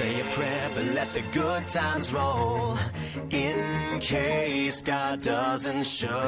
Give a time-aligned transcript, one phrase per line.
[0.00, 2.78] Say a prayer, but let the good times roll.
[3.28, 6.22] In case God doesn't show.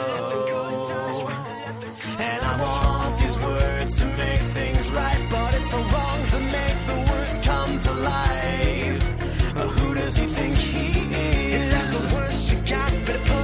[2.19, 6.79] And I want these words to make things right, but it's the wrongs that make
[6.91, 9.55] the words come to life.
[9.55, 11.63] But who does he think he is?
[11.63, 13.42] If that's the worst you got, better put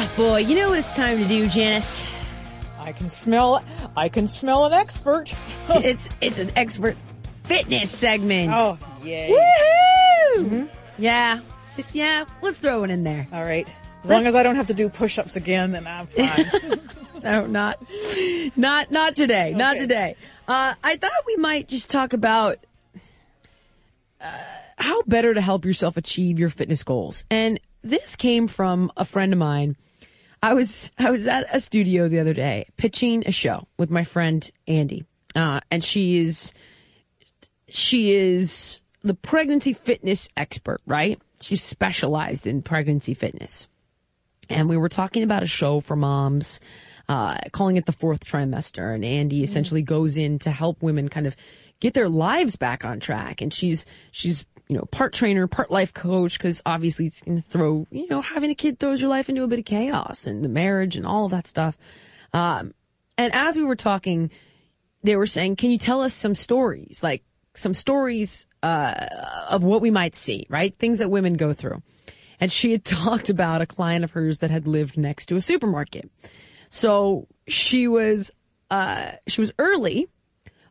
[0.00, 2.06] Oh boy, you know what it's time to do, Janice?
[2.78, 3.64] I can smell.
[3.96, 5.34] I can smell an expert.
[5.70, 6.96] it's it's an expert
[7.42, 8.52] fitness segment.
[8.54, 9.36] Oh, yay!
[10.36, 10.70] Woohoo!
[10.98, 11.40] Yeah,
[11.92, 12.26] yeah.
[12.42, 13.26] Let's throw it in there.
[13.32, 13.68] All right.
[14.04, 16.80] As long as I don't have to do push-ups again, then I'm fine.
[17.24, 17.84] No, not,
[18.54, 19.52] not, not today.
[19.52, 20.14] Not today.
[20.46, 22.58] Uh, I thought we might just talk about
[24.20, 24.30] uh,
[24.76, 27.24] how better to help yourself achieve your fitness goals.
[27.28, 29.76] And this came from a friend of mine.
[30.42, 34.04] I was I was at a studio the other day pitching a show with my
[34.04, 35.04] friend Andy,
[35.34, 36.52] uh, and she is
[37.68, 41.20] she is the pregnancy fitness expert, right?
[41.40, 43.68] She's specialized in pregnancy fitness
[44.48, 46.60] and we were talking about a show for moms,
[47.08, 48.94] uh, calling it the fourth trimester.
[48.94, 51.36] And Andy essentially goes in to help women kind of
[51.80, 53.40] get their lives back on track.
[53.40, 57.42] And she's she's you know part trainer, part life coach because obviously it's going to
[57.42, 60.44] throw you know having a kid throws your life into a bit of chaos and
[60.44, 61.76] the marriage and all of that stuff.
[62.32, 62.74] Um,
[63.16, 64.30] and as we were talking,
[65.02, 67.24] they were saying, "Can you tell us some stories, like
[67.54, 69.06] some stories uh,
[69.48, 70.74] of what we might see, right?
[70.74, 71.82] Things that women go through."
[72.40, 75.40] And she had talked about a client of hers that had lived next to a
[75.40, 76.10] supermarket.
[76.68, 78.30] So she was
[78.70, 80.08] uh, she was early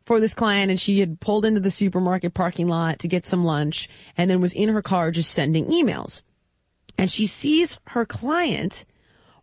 [0.08, 3.44] for this client, and she had pulled into the supermarket parking lot to get some
[3.44, 6.22] lunch, and then was in her car just sending emails.
[6.96, 8.84] And she sees her client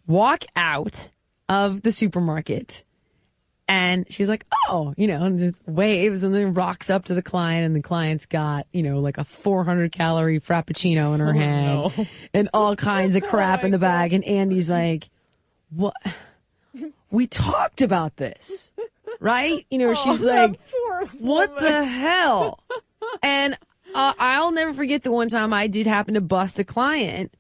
[0.08, 1.10] walk out
[1.48, 2.84] of the supermarket
[3.68, 7.66] and she's like, oh, you know, and waves and then rocks up to the client,
[7.66, 11.98] and the client's got, you know, like a 400 calorie frappuccino in her oh, hand
[11.98, 12.06] no.
[12.34, 14.14] and all kinds of oh, crap in the bag.
[14.14, 15.10] And Andy's like,
[15.70, 15.96] what?
[17.10, 18.72] We talked about this,
[19.20, 19.66] right?
[19.70, 20.60] You know, she's like,
[21.20, 22.60] what the hell?
[23.22, 23.58] And
[23.94, 27.34] uh, I'll never forget the one time I did happen to bust a client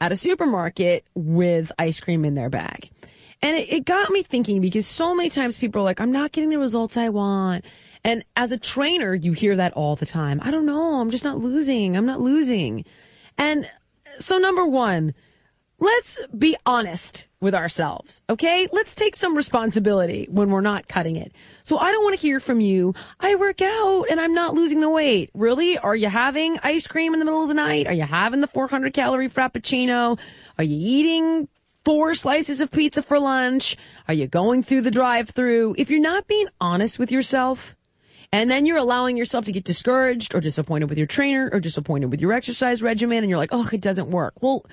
[0.00, 2.90] at a supermarket with ice cream in their bag.
[3.42, 6.32] And it, it got me thinking because so many times people are like, I'm not
[6.32, 7.64] getting the results I want.
[8.04, 10.40] And as a trainer, you hear that all the time.
[10.42, 11.00] I don't know.
[11.00, 11.96] I'm just not losing.
[11.96, 12.84] I'm not losing.
[13.36, 13.68] And
[14.18, 15.14] so, number one,
[15.78, 18.66] let's be honest with ourselves, okay?
[18.72, 21.32] Let's take some responsibility when we're not cutting it.
[21.62, 24.80] So I don't want to hear from you, I work out and I'm not losing
[24.80, 25.30] the weight.
[25.34, 25.78] Really?
[25.78, 27.86] Are you having ice cream in the middle of the night?
[27.86, 30.18] Are you having the 400 calorie frappuccino?
[30.58, 31.48] Are you eating
[31.84, 33.76] four slices of pizza for lunch?
[34.08, 35.76] Are you going through the drive through?
[35.78, 37.76] If you're not being honest with yourself,
[38.30, 42.10] and then you're allowing yourself to get discouraged or disappointed with your trainer or disappointed
[42.10, 44.34] with your exercise regimen and you're like, oh, it doesn't work.
[44.42, 44.66] Well,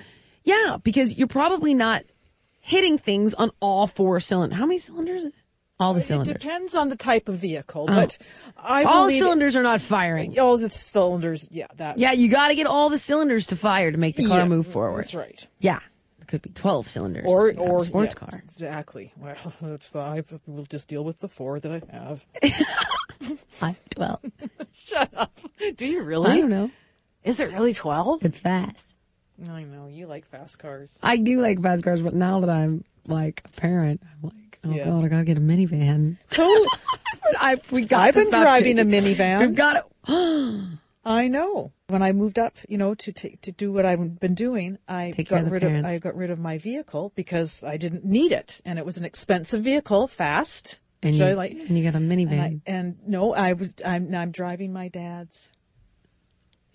[0.44, 2.04] yeah, because you're probably not
[2.66, 4.58] hitting things on all four cylinders.
[4.58, 5.26] How many cylinders?
[5.78, 6.36] All the It cylinders.
[6.36, 7.94] It depends on the type of vehicle, oh.
[7.94, 8.18] but
[8.56, 10.38] I All cylinders are not firing.
[10.40, 11.48] all the cylinders.
[11.50, 11.98] Yeah, that.
[11.98, 14.66] Yeah, you got to get all the cylinders to fire to make the car move
[14.66, 15.04] forward.
[15.04, 15.46] That's right.
[15.60, 15.78] Yeah.
[16.20, 17.26] It could be 12 cylinders.
[17.28, 18.42] Or like or sports yeah, car.
[18.48, 19.12] Exactly.
[19.16, 22.24] Well, the, I will just deal with the four that I have.
[23.62, 24.20] I, 12.
[24.74, 25.38] Shut up.
[25.76, 26.32] Do you really?
[26.32, 26.70] I don't know.
[27.22, 28.24] Is it really twelve?
[28.24, 28.95] It's fast.
[29.50, 30.98] I know you like fast cars.
[31.02, 34.70] I do like fast cars, but now that I'm like a parent, I'm like, Oh
[34.70, 34.86] Yeah.
[34.86, 36.16] God, I gotta get a minivan.
[36.30, 36.66] Totally.
[37.38, 38.00] I we got.
[38.08, 39.40] I've been driving a minivan.
[39.40, 40.78] We've got it.
[41.04, 41.72] I know.
[41.88, 45.12] When I moved up, you know, to ta- to do what I've been doing, I
[45.12, 45.84] Take got of rid of.
[45.84, 49.04] I got rid of my vehicle because I didn't need it, and it was an
[49.04, 50.80] expensive vehicle, fast.
[51.02, 51.52] And you, I like.
[51.52, 52.32] and you got a minivan.
[52.32, 53.74] And, I, and no, I was.
[53.84, 55.52] I'm I'm driving my dad's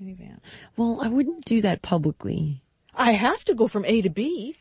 [0.01, 0.37] minivan.
[0.77, 2.61] well, I wouldn't do that publicly.
[2.95, 4.55] I have to go from A to B,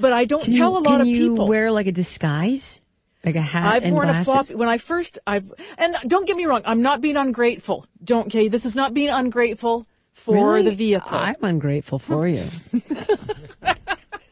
[0.00, 1.48] but I don't Can tell you, a lot can of you people.
[1.48, 2.80] wear like a disguise,
[3.24, 4.28] like a hat I've and worn glasses?
[4.28, 7.86] a floppy when I first I've and don't get me wrong, I'm not being ungrateful.
[8.02, 10.70] Don't okay, this is not being ungrateful for Really?
[10.70, 11.16] the vehicle.
[11.16, 12.44] I'm ungrateful for you.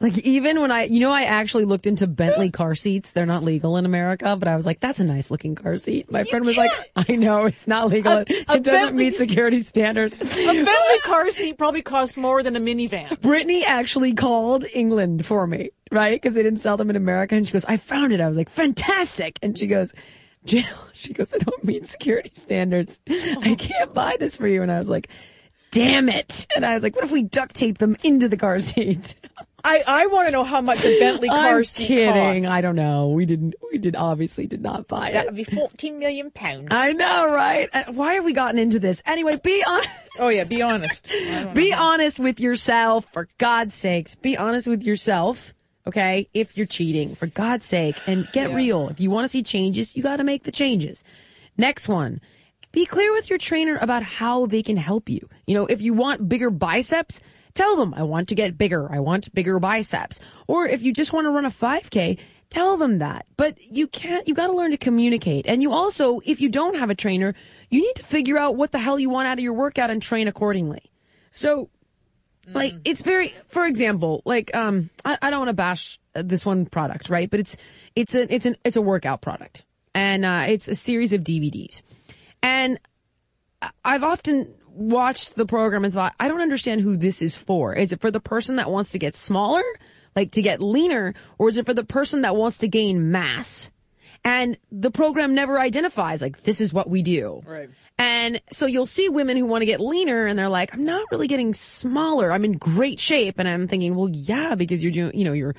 [0.01, 3.13] like even when I, you know, I actually looked into Bentley car seats.
[3.13, 6.11] They're not legal in America, but I was like, that's a nice looking car seat.
[6.11, 8.13] My friend was like, I know it's not legal.
[8.19, 10.17] A- it a doesn't Bentley- meet security standards.
[10.21, 13.21] a Bentley car seat probably costs more than a minivan.
[13.21, 16.21] Brittany actually called England for me, right?
[16.21, 17.35] Because they didn't sell them in America.
[17.35, 18.21] And she goes, I found it.
[18.21, 19.39] I was like, fantastic.
[19.43, 19.93] And she goes,
[20.47, 20.65] Jill,
[20.95, 22.99] she goes, I don't meet security standards.
[23.09, 24.63] I can't buy this for you.
[24.63, 25.09] And I was like,
[25.71, 26.47] damn it.
[26.57, 29.17] And I was like, what if we duct tape them into the car seat?
[29.65, 32.43] I, I want to know how much a Bentley car I'm seat kidding.
[32.45, 32.47] costs.
[32.49, 33.09] I don't know.
[33.11, 35.13] We didn't, we did obviously did not buy it.
[35.15, 36.69] That would be 14 million pounds.
[36.71, 37.69] I know, right?
[37.95, 39.03] Why have we gotten into this?
[39.07, 39.83] Anyway, be on.
[40.19, 41.07] oh yeah, be honest.
[41.55, 41.79] Be know.
[41.79, 44.15] honest with yourself, for God's sakes.
[44.15, 45.53] Be honest with yourself,
[45.87, 46.27] okay?
[46.35, 48.57] If you're cheating, for God's sake, and get Yeah.
[48.57, 48.89] real.
[48.89, 51.05] If you want to see changes, you got to make the changes.
[51.57, 52.21] Next one.
[52.73, 55.29] Be clear with your trainer about how they can help you.
[55.47, 57.21] You know, if you want bigger biceps,
[57.55, 58.91] tell them, I want to get bigger.
[58.93, 60.21] I want bigger biceps.
[60.47, 62.19] Or if you just want to run a 5K,
[62.49, 63.27] tell them that.
[63.37, 65.47] But you can't, you got to learn to communicate.
[65.49, 67.35] And you also, if you don't have a trainer,
[67.71, 70.01] you need to figure out what the hell you want out of your workout and
[70.01, 70.93] train accordingly.
[71.33, 71.71] So,
[72.53, 76.67] like, it's very, for example, like, um, I, I don't want to bash this one
[76.67, 77.31] product, right?
[77.31, 77.57] But it's,
[77.95, 79.65] it's a, it's an, it's a workout product
[79.95, 81.83] and, uh, it's a series of DVDs.
[82.43, 82.79] And
[83.85, 87.75] I've often watched the program and thought, I don't understand who this is for.
[87.75, 89.63] Is it for the person that wants to get smaller,
[90.17, 93.71] like to get leaner, or is it for the person that wants to gain mass?
[94.25, 97.43] And the program never identifies like this is what we do.
[97.47, 97.71] Right.
[97.99, 101.07] And so you'll see women who want to get leaner and they're like, I'm not
[101.11, 102.33] really getting smaller.
[102.33, 103.39] I'm in great shape.
[103.39, 105.55] And I'm thinking, well, yeah, because you're doing, you know, you're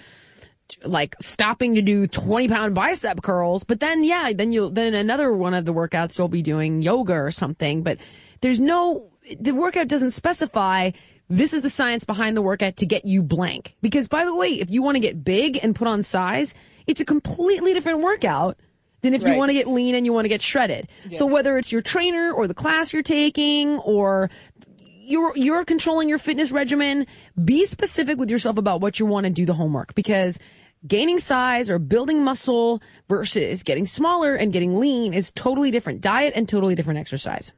[0.83, 3.63] like stopping to do 20 pound bicep curls.
[3.63, 7.13] But then, yeah, then you'll, then another one of the workouts you'll be doing yoga
[7.13, 7.83] or something.
[7.83, 7.97] But
[8.41, 9.09] there's no,
[9.39, 10.91] the workout doesn't specify
[11.29, 13.75] this is the science behind the workout to get you blank.
[13.81, 16.53] Because by the way, if you want to get big and put on size,
[16.87, 18.57] it's a completely different workout
[19.01, 20.87] than if you want to get lean and you want to get shredded.
[21.11, 24.29] So whether it's your trainer or the class you're taking or
[25.11, 27.05] you're you're controlling your fitness regimen,
[27.43, 30.39] be specific with yourself about what you want to do the homework because
[30.87, 36.33] gaining size or building muscle versus getting smaller and getting lean is totally different diet
[36.35, 37.53] and totally different exercise.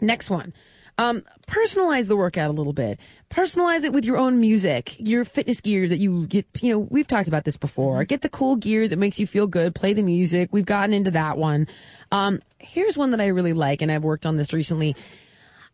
[0.00, 0.52] Next one.
[0.98, 3.00] Um, personalize the workout a little bit.
[3.30, 6.46] Personalize it with your own music, your fitness gear that you get.
[6.60, 8.04] You know, we've talked about this before.
[8.04, 9.74] Get the cool gear that makes you feel good.
[9.74, 10.50] Play the music.
[10.52, 11.66] We've gotten into that one.
[12.10, 14.94] Um, here's one that I really like, and I've worked on this recently.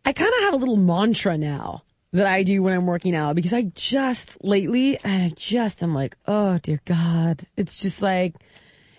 [0.04, 3.36] I kind of have a little mantra now that I do when I'm working out
[3.36, 7.42] because I just lately, I just, I'm like, oh dear God.
[7.56, 8.34] It's just like,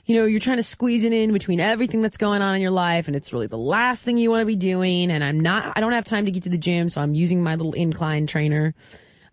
[0.06, 2.72] you know, you're trying to squeeze it in between everything that's going on in your
[2.72, 5.12] life and it's really the last thing you want to be doing.
[5.12, 6.90] And I'm not, I don't have time to get to the gym.
[6.90, 8.76] So I'm using my little incline trainer.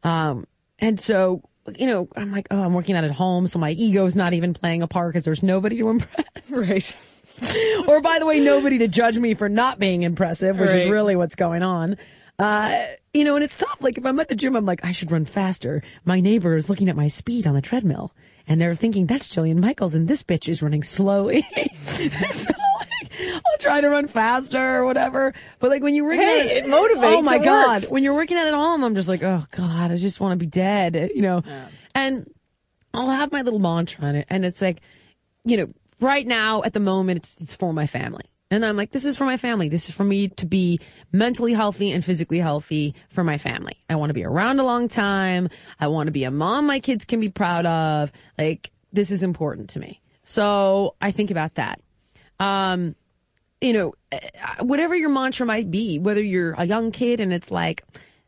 [0.02, 0.46] Um,
[0.78, 1.42] and so,
[1.78, 3.46] you know, I'm like, oh, I'm working out at home.
[3.46, 6.24] So my ego's not even playing a part because there's nobody to impress.
[6.48, 6.96] Right.
[7.88, 11.16] or by the way, nobody to judge me for not being impressive, which is really
[11.16, 11.96] what's going on.
[12.38, 13.78] Uh, you know, and it's tough.
[13.80, 15.82] Like if I'm at the gym, I'm like, I should run faster.
[16.04, 18.12] My neighbor is looking at my speed on the treadmill
[18.46, 21.42] and they're thinking that's Jillian Michaels and this bitch is running slowly.
[21.74, 25.32] so like, I'll try to run faster or whatever.
[25.60, 27.68] But like when you're working Hey, at it motivates, Oh my it God.
[27.80, 27.90] works.
[27.90, 30.36] When you're working out at home, I'm just like, oh God, I just want to
[30.36, 31.42] be dead, you know?
[31.94, 32.30] And
[32.92, 34.26] I'll have my little mantra on it.
[34.28, 34.82] And it's like,
[35.44, 35.68] you know,
[36.00, 38.24] right now at the moment, it's, it's for my family.
[38.50, 39.68] And I'm like, this is for my family.
[39.68, 40.78] This is for me to be
[41.12, 43.76] mentally healthy and physically healthy for my family.
[43.90, 45.48] I want to be around a long time.
[45.80, 48.12] I want to be a mom my kids can be proud of.
[48.38, 50.00] Like, this is important to me.
[50.22, 51.80] So I think about that.
[52.38, 52.94] Um,
[53.60, 54.20] you know, eh,
[54.60, 57.82] whatever your mantra might be, whether you're a young kid and it's like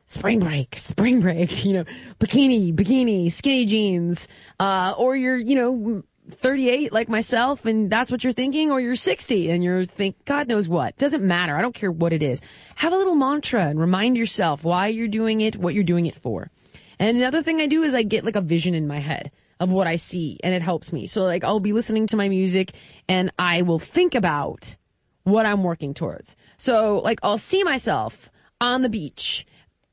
[0.06, 1.84] spring break, spring break, you know,
[2.18, 4.26] bikini, bikini, skinny jeans,
[4.58, 8.94] uh, or you're, you know, 38 like myself and that's what you're thinking, or you're
[8.94, 10.96] 60 and you're think, God knows what.
[10.96, 11.56] Doesn't matter.
[11.56, 12.40] I don't care what it is.
[12.76, 16.14] Have a little mantra and remind yourself why you're doing it, what you're doing it
[16.14, 16.50] for.
[16.98, 19.30] And another thing I do is I get like a vision in my head.
[19.60, 21.06] of what I see and it helps me.
[21.06, 22.72] So like I'll be listening to my music
[23.08, 24.76] and I will think about
[25.24, 26.36] what I'm working towards.
[26.56, 28.30] So like I'll see myself
[28.60, 29.46] on the beach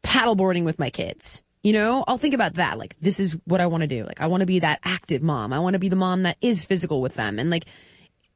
[0.04, 1.44] paddleboarding with my kids.
[1.66, 2.78] You know, I'll think about that.
[2.78, 4.04] Like, this is what I want to do.
[4.04, 5.52] Like, I want to be that active mom.
[5.52, 7.40] I want to be the mom that is physical with them.
[7.40, 7.66] And like,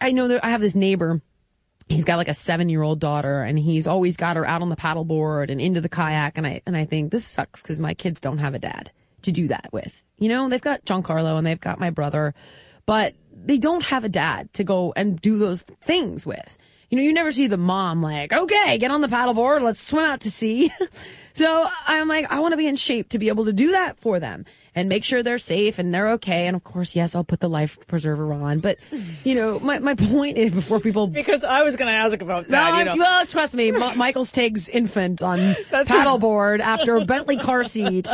[0.02, 1.22] I know that I have this neighbor.
[1.90, 4.70] He's got like a seven year old daughter and he's always got her out on
[4.70, 6.40] the paddleboard and into the kayak.
[6.40, 8.90] And I, and I think this sucks because my kids don't have a dad
[9.22, 10.02] to do that with.
[10.18, 12.34] You know, they've got Giancarlo and they've got my brother,
[12.88, 16.58] but they don't have a dad to go and do those things with.
[16.90, 20.06] You know, you never see the mom like, okay, get on the paddleboard, let's swim
[20.06, 20.72] out to sea.
[21.34, 24.00] so I'm like, I want to be in shape to be able to do that
[24.00, 26.48] for them and make sure they're safe and they're okay.
[26.48, 28.60] And of course, yes, I'll put the life preserver on.
[28.60, 28.78] But,
[29.24, 31.08] you know, my, my point is before people.
[31.20, 32.78] Because I was going to ask about No, that.
[32.80, 32.96] you know.
[32.98, 38.08] well, trust me, Ma- Michael Stiggs' infant on That's paddleboard after a Bentley car seat.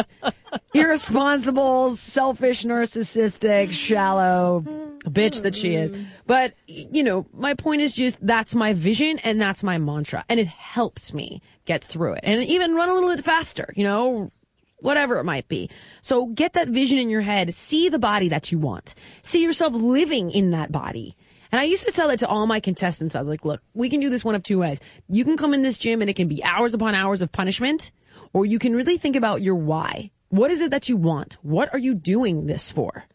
[0.74, 4.64] Irresponsible, selfish, narcissistic, shallow
[5.06, 5.94] bitch that she is.
[6.26, 10.26] But, you know, my point is just that's my vision and that's my mantra.
[10.30, 13.84] And it helps me get through it and even run a little bit faster, you
[13.84, 14.30] know,
[14.78, 15.70] whatever it might be.
[16.02, 17.54] So get that vision in your head.
[17.54, 18.96] See the body that you want.
[19.22, 21.16] See yourself living in that body.
[21.52, 23.16] And I used to tell that to all my contestants.
[23.16, 24.80] I was like, look, we can do this one of two ways.
[25.08, 27.92] You can come in this gym and it can be hours upon hours of punishment,
[28.34, 30.12] or you can really think about your why.
[30.30, 31.38] What is it that you want?
[31.44, 33.06] What are you doing this for?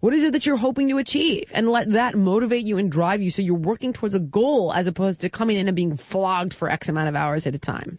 [0.00, 1.50] What is it that you're hoping to achieve?
[1.52, 4.86] And let that motivate you and drive you so you're working towards a goal as
[4.86, 7.98] opposed to coming in and being flogged for X amount of hours at a time.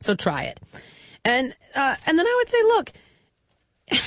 [0.00, 0.60] So try it.
[1.26, 2.92] And uh, and then I would say, look,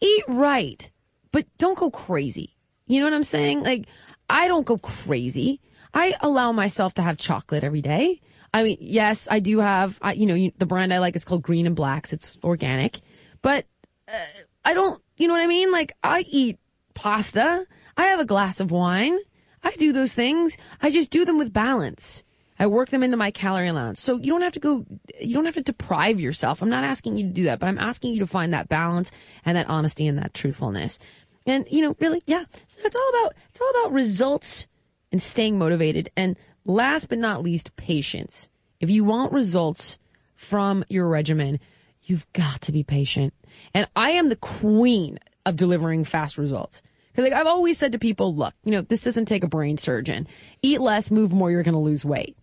[0.00, 0.90] eat right,
[1.30, 2.56] but don't go crazy.
[2.88, 3.62] You know what I'm saying?
[3.62, 3.86] Like
[4.28, 5.60] I don't go crazy.
[5.94, 8.20] I allow myself to have chocolate every day.
[8.52, 9.96] I mean, yes, I do have.
[10.02, 12.12] I, you know, you, the brand I like is called Green and Blacks.
[12.12, 13.00] It's organic,
[13.42, 13.66] but
[14.08, 14.18] uh,
[14.64, 15.00] I don't.
[15.18, 15.70] You know what I mean?
[15.70, 16.58] Like I eat
[16.94, 17.64] pasta.
[17.96, 19.16] I have a glass of wine.
[19.62, 20.56] I do those things.
[20.82, 22.24] I just do them with balance.
[22.60, 24.00] I work them into my calorie allowance.
[24.00, 24.84] So you don't have to go,
[25.18, 26.60] you don't have to deprive yourself.
[26.60, 29.10] I'm not asking you to do that, but I'm asking you to find that balance
[29.46, 30.98] and that honesty and that truthfulness.
[31.46, 32.44] And, you know, really, yeah.
[32.66, 34.66] So it's all about, it's all about results
[35.10, 36.10] and staying motivated.
[36.18, 36.36] And
[36.66, 38.50] last but not least, patience.
[38.78, 39.96] If you want results
[40.34, 41.60] from your regimen,
[42.02, 43.32] you've got to be patient.
[43.72, 46.82] And I am the queen of delivering fast results.
[47.10, 49.78] Because like I've always said to people, look, you know, this doesn't take a brain
[49.78, 50.28] surgeon.
[50.60, 52.36] Eat less, move more, you're going to lose weight.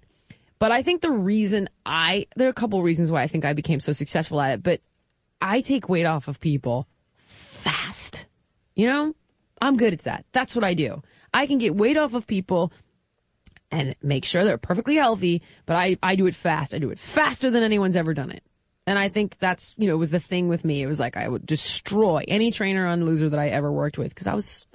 [0.59, 3.53] But I think the reason I, there are a couple reasons why I think I
[3.53, 4.81] became so successful at it, but
[5.41, 8.25] I take weight off of people fast.
[8.75, 9.15] You know,
[9.61, 10.25] I'm good at that.
[10.31, 11.01] That's what I do.
[11.33, 12.71] I can get weight off of people
[13.69, 16.73] and make sure they're perfectly healthy, but I, I do it fast.
[16.73, 18.43] I do it faster than anyone's ever done it.
[18.85, 20.81] And I think that's, you know, was the thing with me.
[20.81, 24.09] It was like I would destroy any trainer on loser that I ever worked with
[24.09, 24.65] because I was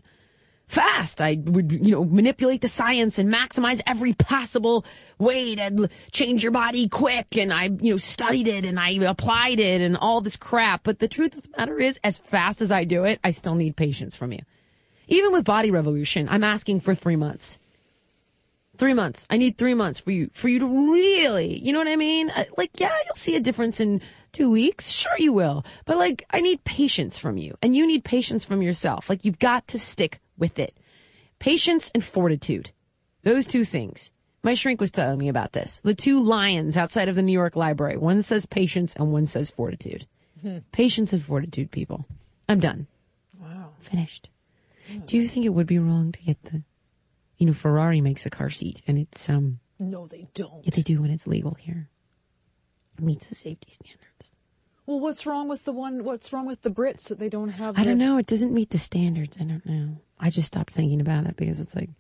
[0.73, 1.21] fast.
[1.21, 4.85] I would, you know, manipulate the science and maximize every possible
[5.19, 7.37] way to change your body quick.
[7.37, 10.83] And I, you know, studied it and I applied it and all this crap.
[10.83, 13.55] But the truth of the matter is, as fast as I do it, I still
[13.55, 14.41] need patience from you.
[15.09, 17.59] Even with Body Revolution, I'm asking for three months.
[18.79, 19.27] Three months.
[19.29, 22.31] I need three months for you, for you to really, you know what I mean?
[22.31, 24.01] Uh, like, yeah, you'll see a difference in
[24.33, 24.89] two weeks.
[24.89, 25.67] Sure you will.
[25.85, 29.11] But like, I need patience from you and you need patience from yourself.
[29.11, 30.77] Like, you've got to stick with it.
[31.39, 32.71] Patience and fortitude.
[33.23, 34.13] Those two things.
[34.43, 35.81] My shrink was telling me about this.
[35.83, 37.97] The two lions outside of the New York Library.
[37.97, 40.07] One says patience and one says fortitude.
[40.73, 42.07] Patience and fortitude, people.
[42.49, 42.89] I'm done.
[43.41, 43.71] Wow.
[43.81, 44.29] Finished.
[45.07, 46.63] Do you think it would be wrong to get the,
[47.39, 50.65] you know, Ferrari makes a car seat and it's, um, No, they don't.
[50.65, 51.89] yeah, they do when it's legal here.
[52.99, 54.33] It meets the safety standards.
[54.85, 56.03] Well, what's wrong with the one?
[56.03, 57.79] What's wrong with the Brits that they don't have?
[57.79, 58.19] I don't know.
[58.19, 59.37] It doesn't meet the standards.
[59.41, 59.99] I don't know.
[60.23, 61.91] I just stopped thinking about it because it's like,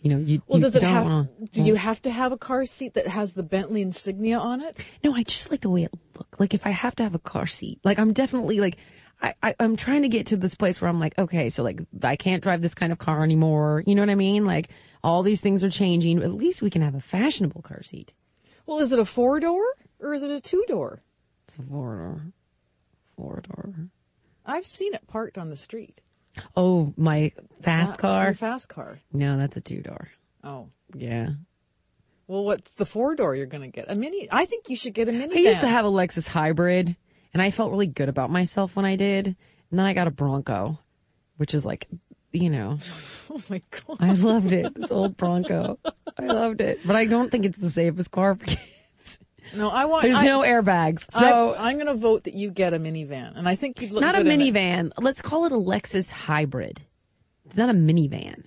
[0.00, 0.42] you know, you.
[0.48, 1.04] Well, you does it don't have?
[1.04, 4.60] wanna- do you have to have a car seat that has the Bentley insignia on
[4.60, 4.76] it?
[5.04, 6.40] No, I just like the way it looked.
[6.40, 8.78] Like if I have to have a car seat, like I'm definitely like,
[9.22, 11.80] I, I I'm trying to get to this place where I'm like, okay, so like
[12.02, 13.84] I can't drive this kind of car anymore.
[13.86, 14.44] You know what I mean?
[14.44, 14.70] Like
[15.04, 16.20] all these things are changing.
[16.20, 18.12] At least we can have a fashionable car seat.
[18.66, 19.62] Well, is it a four door
[20.00, 21.00] or is it a two door?
[21.46, 22.22] It's a four door,
[23.16, 23.72] four door.
[24.44, 26.00] I've seen it parked on the street.
[26.56, 28.24] Oh, my fast car.
[28.26, 28.98] your fast car.
[29.12, 30.08] No, that's a two door.
[30.42, 30.68] Oh.
[30.94, 31.30] Yeah.
[32.26, 33.90] Well, what's the four door you're going to get?
[33.90, 34.28] A mini?
[34.30, 35.36] I think you should get a mini.
[35.36, 36.96] I used to have a Lexus hybrid,
[37.34, 39.26] and I felt really good about myself when I did.
[39.26, 40.78] And then I got a Bronco,
[41.36, 41.88] which is like,
[42.32, 42.78] you know,
[43.30, 43.96] Oh my god!
[44.00, 44.74] I loved it.
[44.74, 45.78] This old Bronco,
[46.18, 46.80] I loved it.
[46.86, 48.60] But I don't think it's the safest car for kids.
[49.54, 50.02] No, I want.
[50.04, 51.10] There's I, no airbags.
[51.10, 53.92] So I'm, I'm going to vote that you get a minivan, and I think you'd
[53.92, 54.54] look not a good in it.
[54.54, 54.92] minivan.
[54.98, 56.80] Let's call it a Lexus hybrid.
[57.46, 58.44] It's not a minivan.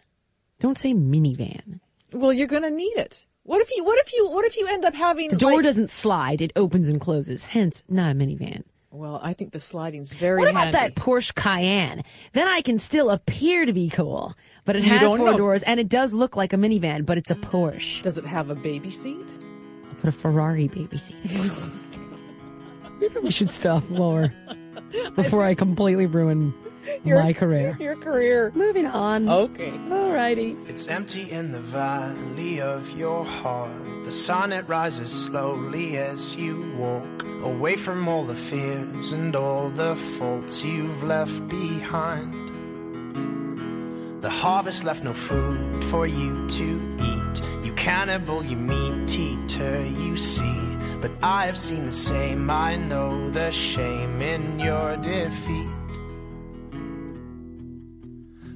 [0.59, 1.79] Don't say minivan.
[2.13, 3.25] Well, you're going to need it.
[3.43, 3.83] What if you?
[3.83, 4.29] What if you?
[4.29, 7.43] What if you end up having The door like- doesn't slide; it opens and closes.
[7.43, 8.63] Hence, not a minivan.
[8.89, 10.39] Well, I think the sliding's very.
[10.39, 10.77] What about handy.
[10.77, 12.01] that Porsche Cayenne?
[12.31, 14.33] Then I can still appear to be cool,
[14.63, 15.37] but it You has four know.
[15.37, 18.01] doors and it does look like a minivan, but it's a Porsche.
[18.03, 19.29] Does it have a baby seat?
[20.05, 21.15] I'll put a Ferrari baby seat.
[22.99, 24.31] Maybe we should stop more
[25.15, 26.53] before I completely ruin
[27.03, 27.75] my career.
[27.79, 28.51] Your career.
[28.53, 29.27] Moving on.
[29.27, 29.71] Okay.
[29.71, 30.69] Alrighty.
[30.69, 34.05] It's empty in the valley of your heart.
[34.05, 39.69] The sun it rises slowly as you walk away from all the fears and all
[39.69, 42.33] the faults you've left behind.
[44.21, 47.41] The harvest left no food for you to eat.
[47.65, 50.77] You cannibal, you meat eater, you see.
[51.01, 52.49] But I have seen the same.
[52.49, 55.67] I know the shame in your defeat.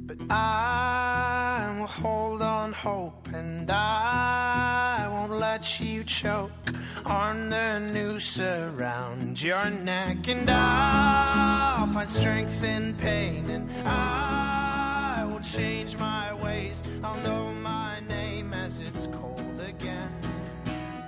[0.08, 6.74] But I will hold on hope and I won't let you choke
[7.06, 10.27] on the noose around your neck.
[10.27, 16.84] And I'll find strength in pain and I will change my ways.
[17.03, 19.38] I'll know my name as it's again.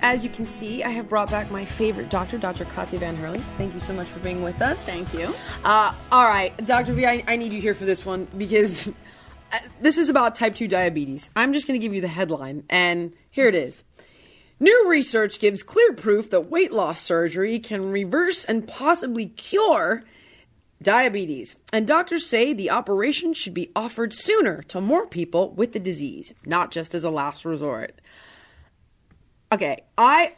[0.02, 2.64] As you can see, I have brought back my favorite doctor, Dr.
[2.64, 3.40] Katja Van Herle.
[3.56, 4.84] Thank you so much for being with us.
[4.84, 5.32] Thank you.
[5.62, 6.92] Uh, all right, Dr.
[6.92, 8.88] V, I, I need you here for this one because
[9.52, 11.30] uh, this is about type 2 diabetes.
[11.36, 13.84] I'm just going to give you the headline, and here it is.
[14.58, 20.02] New research gives clear proof that weight loss surgery can reverse and possibly cure
[20.82, 21.54] diabetes.
[21.72, 26.34] And doctors say the operation should be offered sooner to more people with the disease,
[26.44, 28.00] not just as a last resort.
[29.52, 30.34] Okay, I,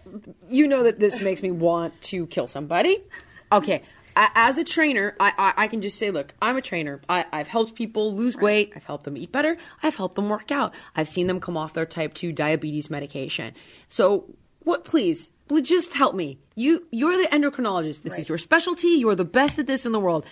[0.49, 2.99] you know that this makes me want to kill somebody.
[3.52, 3.83] Okay,
[4.16, 7.00] as a trainer, I, I, I can just say, look, I'm a trainer.
[7.09, 8.73] I, I've helped people lose weight.
[8.75, 9.56] I've helped them eat better.
[9.83, 10.75] I've helped them work out.
[10.97, 13.54] I've seen them come off their type two diabetes medication.
[13.88, 14.85] So, what?
[14.85, 16.38] Please, please just help me.
[16.56, 18.02] You, you're the endocrinologist.
[18.02, 18.88] This is your specialty.
[18.88, 20.27] You're the best at this in the world.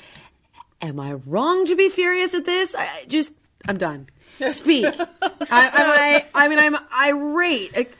[0.80, 2.74] Am I wrong to be furious at this?
[2.74, 3.32] I I just,
[3.68, 4.08] I'm done.
[4.50, 4.86] Speak.
[5.22, 7.96] I, I, I mean, I'm irate.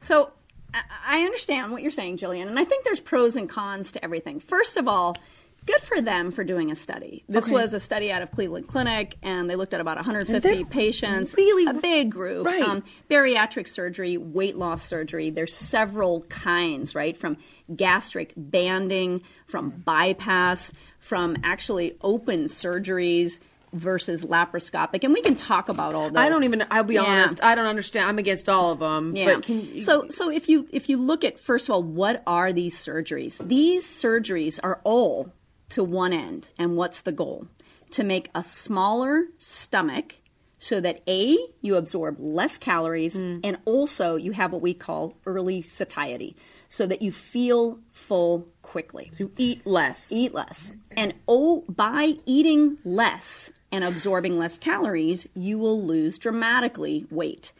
[0.00, 0.32] So
[0.74, 4.04] I- I understand what you're saying, Jillian, and I think there's pros and cons to
[4.04, 4.40] everything.
[4.40, 5.16] First of all,
[5.64, 7.24] good for them for doing a study.
[7.28, 7.54] This Okay.
[7.54, 11.34] was a study out of Cleveland Clinic, and they looked at about 150 patients.
[11.36, 12.46] really- a big group.
[12.46, 12.62] Right.
[12.62, 15.30] Um, bariatric surgery, weight loss surgery.
[15.30, 17.16] There's several kinds, right?
[17.16, 17.36] From
[17.74, 23.40] gastric banding, from bypass, from actually open surgeries
[23.76, 26.16] versus laparoscopic, and we can talk about all those.
[26.16, 26.64] I don't even.
[26.70, 27.02] I'll be Yeah.
[27.02, 27.42] honest.
[27.42, 28.08] I don't understand.
[28.08, 29.14] I'm against all of them.
[29.14, 29.26] Yeah.
[29.26, 32.22] But can you, so so if you if you look at first of all, what
[32.26, 33.38] are these surgeries?
[33.46, 35.32] These surgeries are all
[35.70, 37.48] to one end, and what's the goal?
[37.92, 40.16] To make a smaller stomach
[40.58, 43.38] so that a you absorb less calories hmm.
[43.44, 46.36] and also you have what we call early satiety
[46.68, 50.10] so that you feel full quickly to eat less.
[50.10, 50.72] eat less.
[50.96, 57.52] And oh, by eating less and absorbing less calories, you will lose dramatically weight.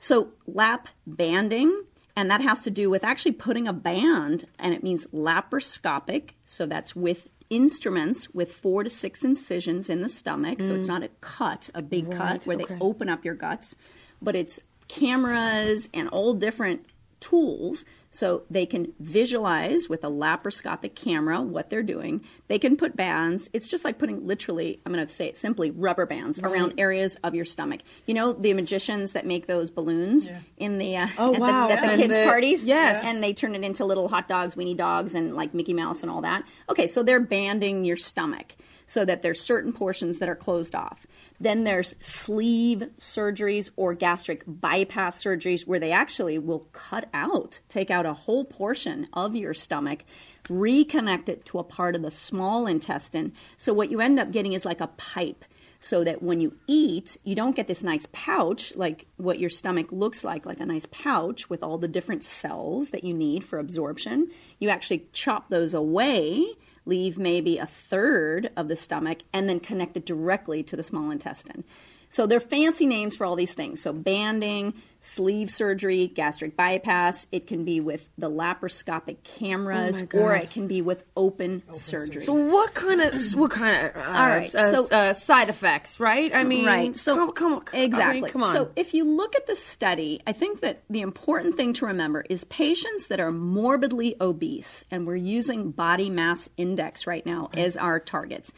[0.00, 4.82] So, lap banding, and that has to do with actually putting a band, and it
[4.82, 10.62] means laparoscopic, so that's with instruments with four to six incisions in the stomach.
[10.62, 10.90] So, it's mm.
[10.90, 13.74] not a cut, a big cut where they open up your guts,
[14.22, 16.86] but it's cameras and all different
[17.20, 22.22] tools so they can visualize with a laparoscopic camera what they're doing.
[22.46, 23.50] They can put bands.
[23.52, 27.16] It's just like putting literally, I'm going to say it simply, rubber bands around areas
[27.22, 27.80] of your stomach.
[28.06, 31.68] You know the magicians that make those balloons in the uh, Oh, at wow.
[31.68, 32.64] the, at the kids' the- parties.
[32.64, 33.04] yes.
[33.04, 36.10] and they turn it into little hot dogs, weenie dogs, and like Mickey Mouse and
[36.10, 36.44] all that.
[36.70, 41.06] Okay, so they're banding your stomach so that there's certain portions that are closed off.
[41.40, 47.90] Then there's sleeve surgeries or gastric bypass surgeries where they actually will cut out, take
[47.90, 50.04] out a whole portion of your stomach,
[50.44, 53.32] reconnect it to a part of the small intestine.
[53.56, 55.44] So what you end up getting is like a pipe
[55.80, 59.92] so that when you eat, you don't get this nice pouch like what your stomach
[59.92, 63.60] looks like, like a nice pouch with all the different cells that you need for
[63.60, 64.28] absorption.
[64.58, 66.44] You actually chop those away,
[66.88, 71.10] leave maybe a third of the stomach, and then connect it directly to the small
[71.10, 71.62] intestine.
[72.10, 73.82] So they're fancy names for all these things.
[73.82, 77.26] So banding, sleeve surgery, gastric bypass.
[77.30, 82.22] It can be with the laparoscopic cameras, Oh or it can be with open, surgery.
[82.22, 86.00] So what kind of what kind of uh, All right, uh, so- uh, side effects,
[86.00, 86.34] right?
[86.34, 86.96] I mean, right.
[86.96, 88.18] So come, come, come exactly.
[88.18, 88.52] I mean, come on.
[88.52, 92.24] So if you look at the study, I think that the important thing to remember
[92.28, 97.76] is patients that are morbidly obese, and we're using body mass index right now as
[97.76, 98.52] our targets.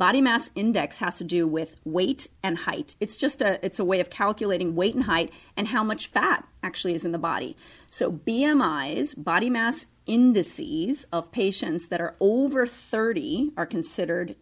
[0.00, 2.96] Body mass index has to do with weight and height.
[3.00, 6.48] It's just a it's a way of calculating weight and height and how much fat
[6.62, 7.54] actually is in the body.
[7.90, 14.36] So BMIs, body mass indices of patients that are over 30 are considered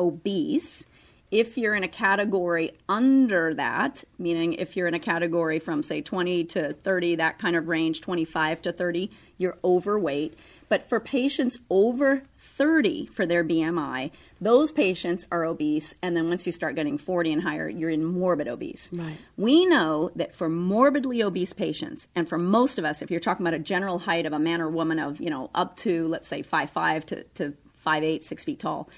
[0.00, 0.84] obese.
[1.30, 6.00] If you're in a category under that, meaning if you're in a category from say
[6.00, 10.34] 20 to 30, that kind of range, 25 to 30, you're overweight.
[10.68, 15.94] But for patients over 30 for their BMI, those patients are obese.
[16.02, 18.90] And then once you start getting 40 and higher, you're in morbid obese.
[18.92, 19.16] Right.
[19.36, 23.46] We know that for morbidly obese patients, and for most of us, if you're talking
[23.46, 26.28] about a general height of a man or woman of, you know, up to, let's
[26.28, 27.54] say, 5'5 to, to
[27.86, 28.88] 5'8, 6 feet tall,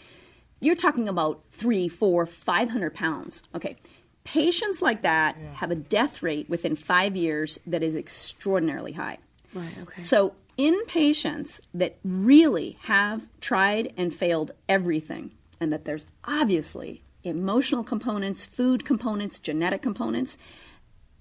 [0.61, 3.43] you're talking about three, four, 500 pounds.
[3.55, 3.77] Okay.
[4.25, 9.19] Patients like that have a death rate within five years that is extraordinarily high.
[9.55, 10.03] right, okay.
[10.03, 17.83] So, in patients that really have tried and failed everything, and that there's obviously emotional
[17.83, 20.39] components, food components, genetic components,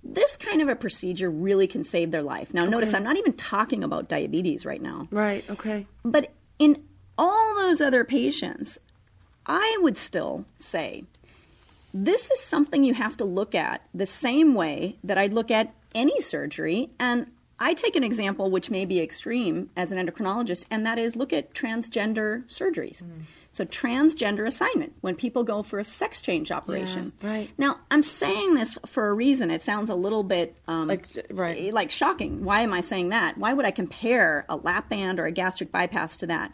[0.04, 2.54] this kind of a procedure really can save their life.
[2.54, 5.08] Now, notice I'm not even talking about diabetes right now.
[5.10, 5.88] right, okay.
[6.04, 6.84] But in
[7.18, 8.78] all those other patients,
[9.48, 11.06] I would still say
[11.94, 15.74] this is something you have to look at the same way that I'd look at
[15.96, 16.90] any surgery.
[17.00, 17.28] And
[17.60, 21.32] I take an example which may be extreme as an endocrinologist, and that is look
[21.32, 23.02] at transgender surgeries.
[23.54, 27.14] So, transgender assignment, when people go for a sex change operation.
[27.22, 27.50] right.
[27.58, 29.50] Now, I'm saying this for a reason.
[29.50, 31.74] It sounds a little bit um, Like, right.
[31.74, 32.44] like shocking.
[32.44, 33.38] Why am I saying that?
[33.38, 36.54] Why would I compare a lap band or a gastric bypass to that?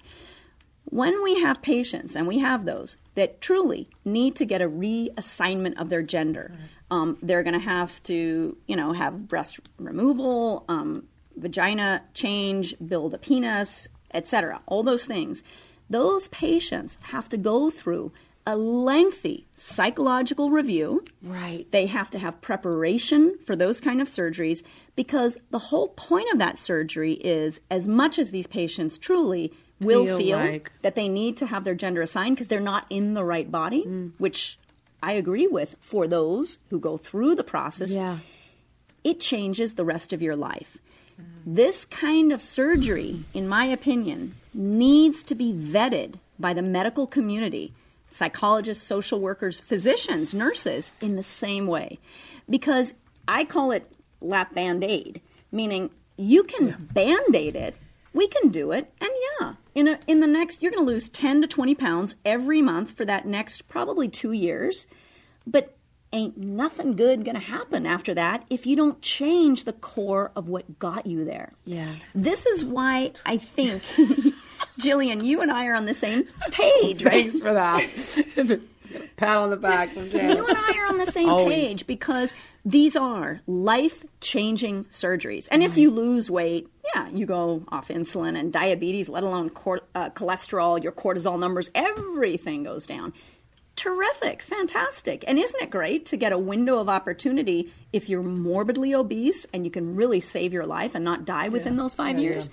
[0.85, 5.79] When we have patients, and we have those, that truly need to get a reassignment
[5.81, 6.51] of their gender,
[6.91, 13.13] um, they're going to have to, you know, have breast removal, um, vagina change, build
[13.13, 14.61] a penis, etc.
[14.67, 15.41] All those things.
[15.89, 18.11] Those patients have to go through
[18.45, 21.03] a lengthy psychological review.
[21.21, 21.65] Right.
[21.71, 24.63] They have to have preparation for those kind of surgeries
[24.95, 30.05] because the whole point of that surgery is as much as these patients truly will
[30.05, 33.13] Feel feel, like- that they need to have their gender assigned because they're not in
[33.15, 34.11] the right body, Mm.
[34.19, 34.59] which
[35.03, 38.19] I agree with for those who go through the process Yeah.
[39.03, 40.77] it changes the rest of your life.
[41.45, 47.73] This kind of surgery, in my opinion, needs to be vetted by the medical community,
[48.09, 51.97] psychologists, social workers, physicians, nurses, in the same way.
[52.49, 52.93] Because
[53.27, 57.75] I call it lap band aid, meaning you can band aid it,
[58.13, 59.09] we can do it, and
[59.39, 62.61] yeah, in, a, in the next, you're going to lose 10 to 20 pounds every
[62.61, 64.87] month for that next probably two years.
[65.47, 65.75] But
[66.13, 70.49] ain't nothing good going to happen after that if you don't change the core of
[70.49, 71.53] what got you there.
[71.65, 71.93] Yeah.
[72.13, 73.83] This is why I think,
[74.79, 77.31] Jillian, you and I are on the same page, right?
[77.31, 77.89] Thanks for that.
[79.15, 81.55] Pat on the back from You and I are on the same Always.
[81.55, 85.47] page because these are life changing surgeries.
[85.49, 89.81] And if you lose weight, yeah, you go off insulin and diabetes, let alone cor-
[89.93, 93.13] uh, cholesterol, your cortisol numbers, everything goes down.
[93.75, 95.23] Terrific, fantastic.
[95.27, 99.65] And isn't it great to get a window of opportunity if you're morbidly obese and
[99.65, 102.49] you can really save your life and not die within those five years?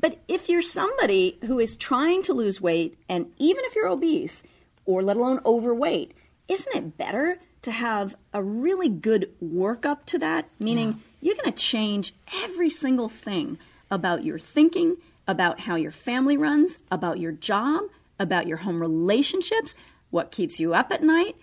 [0.00, 4.42] But if you're somebody who is trying to lose weight, and even if you're obese,
[4.84, 6.14] or let alone overweight,
[6.48, 10.48] isn't it better to have a really good workup to that?
[10.58, 13.58] Meaning, you're going to change every single thing
[13.90, 17.84] about your thinking, about how your family runs, about your job,
[18.18, 19.74] about your home relationships,
[20.10, 21.36] what keeps you up at night,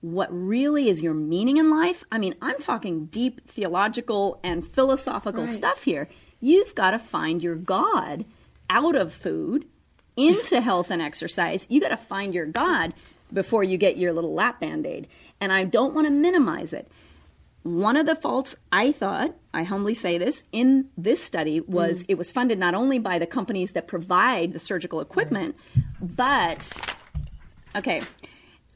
[0.00, 2.04] what really is your meaning in life.
[2.10, 6.08] I mean, I'm talking deep theological and philosophical stuff here.
[6.40, 8.24] You've got to find your God
[8.70, 9.66] out of food
[10.16, 11.66] into health and exercise.
[11.68, 12.94] You got to find your God
[13.32, 15.06] before you get your little lap band aid.
[15.40, 16.90] And I don't want to minimize it.
[17.62, 22.06] One of the faults I thought, I humbly say this, in this study was mm.
[22.08, 25.02] it was funded not only by the companies that provide the surgical mm.
[25.02, 25.56] equipment,
[26.00, 26.96] but
[27.74, 28.02] Okay.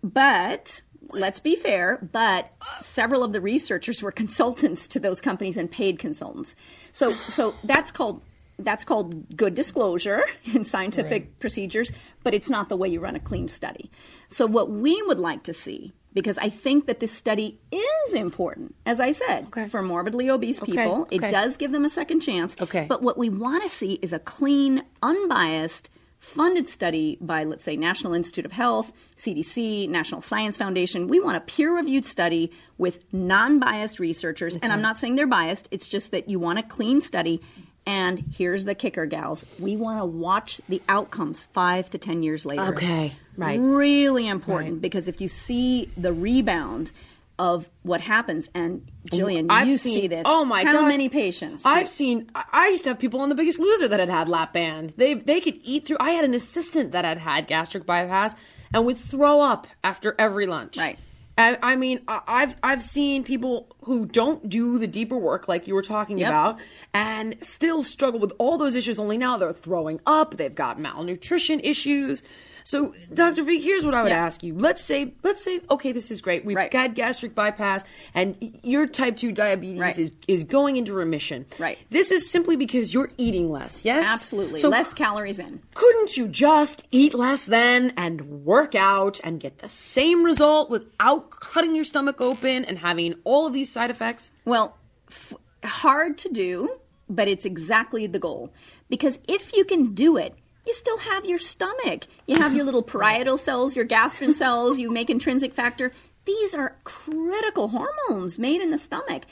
[0.03, 5.71] But let's be fair, but several of the researchers were consultants to those companies and
[5.71, 6.57] paid consultants.
[6.93, 8.23] So so that's called
[8.59, 10.23] that's called good disclosure
[10.55, 11.91] in scientific procedures,
[12.23, 13.91] but it's not the way you run a clean study.
[14.29, 18.75] So what we would like to see because I think that this study is important,
[18.87, 19.67] as I said, Okay.
[19.67, 21.07] for morbidly obese Okay, people.
[21.11, 21.29] It okay.
[21.29, 22.57] does give them a second chance.
[22.61, 22.87] Okay.
[22.89, 27.77] But what we want to see is a clean, unbiased, funded study by, let's say,
[27.77, 31.09] National Institute of Health, CDC, National Science Foundation.
[31.09, 34.57] We want a peer reviewed study with non biased researchers.
[34.57, 37.43] And I'm not saying they're biased, it's just that you want a clean study.
[37.87, 39.45] And here's the kicker, gals.
[39.61, 42.63] We want to watch the outcomes five to 10 years later.
[42.75, 43.61] Okay, right.
[43.61, 44.81] Really important Right.
[44.81, 46.93] because if you see the rebound
[47.39, 50.23] of what happens, and Jillian, I've you seen- see this.
[50.25, 50.89] Oh my god, How gosh.
[50.89, 51.63] many patients?
[51.67, 52.31] I've seen.
[52.35, 54.95] I- I used to have people on The Biggest Loser that had had lap band.
[54.97, 55.97] They they could eat through.
[56.01, 58.37] I had an assistant that had had gastric bypass
[58.73, 60.79] and would throw up after every lunch.
[60.79, 60.97] Right.
[61.37, 65.67] I, I mean, I- I've I've seen people who don't do the deeper work like
[65.67, 66.29] you were talking Yep.
[66.29, 66.59] about,
[66.93, 68.99] and still struggle with all those issues.
[68.99, 70.37] Only now they're throwing up.
[70.37, 72.23] They've got malnutrition issues.
[72.67, 73.43] So, Dr.
[73.43, 74.25] V, here's what I would Yeah.
[74.25, 74.55] ask you.
[74.55, 76.47] Let's say, let's say, okay, this is great.
[76.47, 76.71] We've Right.
[76.71, 79.99] got gastric bypass, and your type two diabetes Right.
[79.99, 81.45] is is going into remission.
[81.59, 81.77] Right.
[81.91, 83.85] This is simply because you're eating less.
[83.85, 84.07] Yes.
[84.09, 84.61] Absolutely.
[84.61, 85.61] So Less calories in.
[85.75, 91.29] couldn't you just eat less then and work out and get the same result without
[91.31, 94.31] cutting your stomach open and having all of these side effects?
[94.47, 94.77] Well,
[95.11, 96.71] f- hard to do,
[97.11, 98.51] but it's exactly the goal.
[98.89, 100.35] Because if you can do it,
[100.67, 102.07] you still have your stomach.
[102.27, 105.93] You have your little parietal cells, your gastrin cells, you make intrinsic factor.
[106.25, 109.25] These are critical hormones made in the stomach.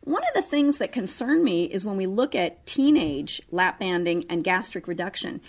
[0.00, 4.24] One of the things that concern me is when we look at teenage lap banding
[4.30, 5.40] and gastric reduction.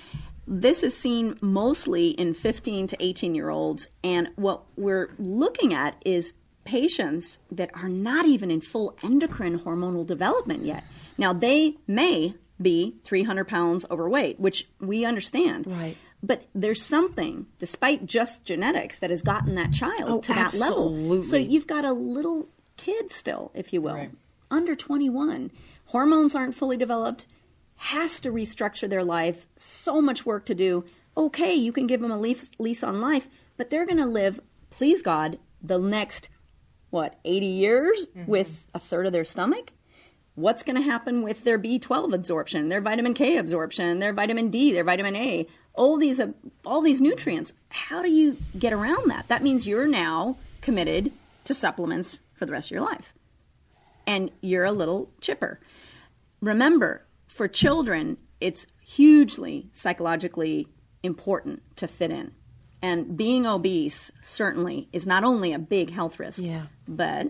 [0.45, 5.95] This is seen mostly in 15 to 18 year olds, and what we're looking at
[6.03, 6.33] is
[6.65, 10.83] patients that are not even in full endocrine hormonal development yet.
[11.17, 15.67] Now, they may be 300 pounds overweight, which we understand.
[15.67, 15.97] Right.
[16.21, 20.89] But there's something, despite just genetics, that has gotten that child Oh, to that level.
[20.89, 21.21] absolutely.
[21.23, 24.11] So you've got a little kid still, if you will, Right.
[24.51, 25.51] under 21.
[25.85, 27.25] Hormones aren't fully developed,
[27.77, 30.83] has to restructure their life, so much work to do.
[31.15, 34.41] Okay, you can give them a lease, lease on life, but they're going to live,
[34.69, 36.27] please God, the next,
[36.89, 38.29] what, 80 years mm-hmm.
[38.29, 39.71] with a third of their stomach?
[40.39, 44.71] What's going to happen with their B12 absorption, their vitamin K absorption, their vitamin D,
[44.71, 46.27] their vitamin A, all these uh,
[46.65, 47.53] all these nutrients?
[47.69, 49.27] How do you get around that?
[49.27, 51.11] That means you're now committed
[51.43, 53.13] to supplements for the rest of your life.
[54.07, 55.59] And you're a little chipper.
[56.41, 60.67] Remember, for children, it's hugely psychologically
[61.03, 62.31] important to fit in.
[62.81, 66.67] And being obese certainly is not only a big health risk, Yeah.
[66.87, 67.27] but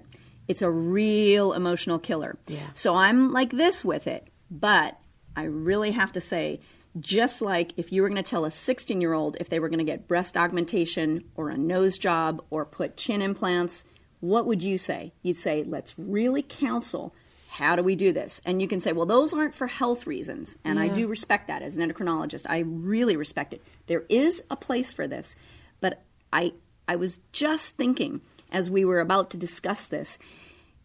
[0.50, 2.38] it's a real emotional killer.
[2.48, 2.66] Yeah.
[2.74, 4.98] So I'm like this with it, but
[5.38, 6.60] I really have to say,
[7.00, 9.70] just like if you were going to tell a 16 year old if they were
[9.70, 13.86] going to get breast augmentation or a nose job or put chin implants,
[14.22, 15.14] what would you say?
[15.22, 17.14] You'd say, let's really counsel
[17.52, 18.42] how do we do this?
[18.46, 20.56] And you can say, well, those aren't for health reasons.
[20.64, 22.46] And I do respect that as an endocrinologist.
[22.48, 23.62] I really respect it.
[23.88, 25.36] There is a place for this.
[25.82, 26.54] But I,
[26.88, 30.18] I was just thinking as we were about to discuss this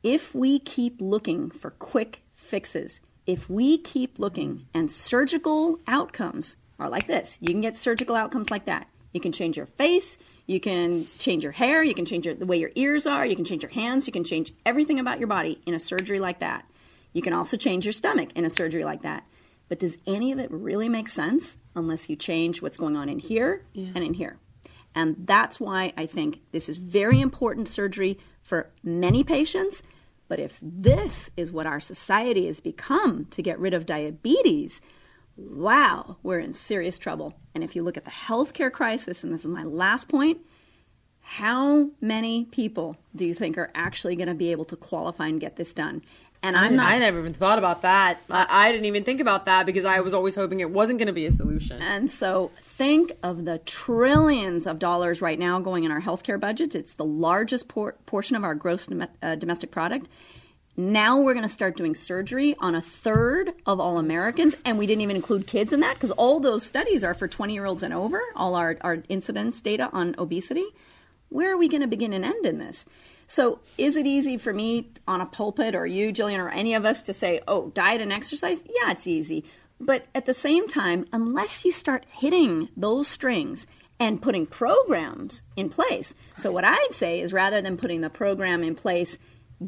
[0.04, 6.90] if we keep looking for quick fixes, if we keep looking and surgical outcomes are
[6.90, 8.86] like this, you can get surgical outcomes like that.
[9.12, 12.44] You can change your face, you can change your hair, you can change your, the
[12.44, 15.28] way your ears are, you can change your hands, you can change everything about your
[15.28, 16.66] body in a surgery like that.
[17.14, 19.24] You can also change your stomach in a surgery like that.
[19.70, 23.20] But does any of it really make sense unless you change what's going on in
[23.20, 24.36] here and in here?
[24.94, 29.82] And that's why I think this is very important surgery for many patients.
[30.28, 34.80] But if this is what our society has become to get rid of diabetes,
[35.36, 37.34] wow, we're in serious trouble.
[37.54, 40.38] And if you look at the healthcare crisis, and this is my last point,
[41.20, 45.40] how many people do you think are actually going to be able to qualify and
[45.40, 46.02] get this done?
[46.44, 48.20] And I'm not I never even thought about that.
[48.28, 51.06] I, I didn't even think about that because I was always hoping it wasn't going
[51.06, 51.80] to be a solution.
[51.80, 56.74] And so think of the trillions of dollars right now going in our healthcare budget.
[56.74, 60.06] It's the largest por- portion of our gross dom- uh, domestic product.
[60.76, 64.86] Now we're going to start doing surgery on a third of all Americans, and we
[64.86, 67.82] didn't even include kids in that because all those studies are for 20 year olds
[67.82, 70.66] and over, all our, our incidence data on obesity.
[71.30, 72.84] Where are we going to begin and end in this?
[73.26, 76.84] So, is it easy for me on a pulpit or you, Jillian, or any of
[76.84, 78.62] us to say, oh, diet and exercise?
[78.66, 79.44] Yeah, it's easy.
[79.80, 83.66] But at the same time, unless you start hitting those strings
[83.98, 86.14] and putting programs in place.
[86.36, 89.18] So, what I'd say is rather than putting the program in place,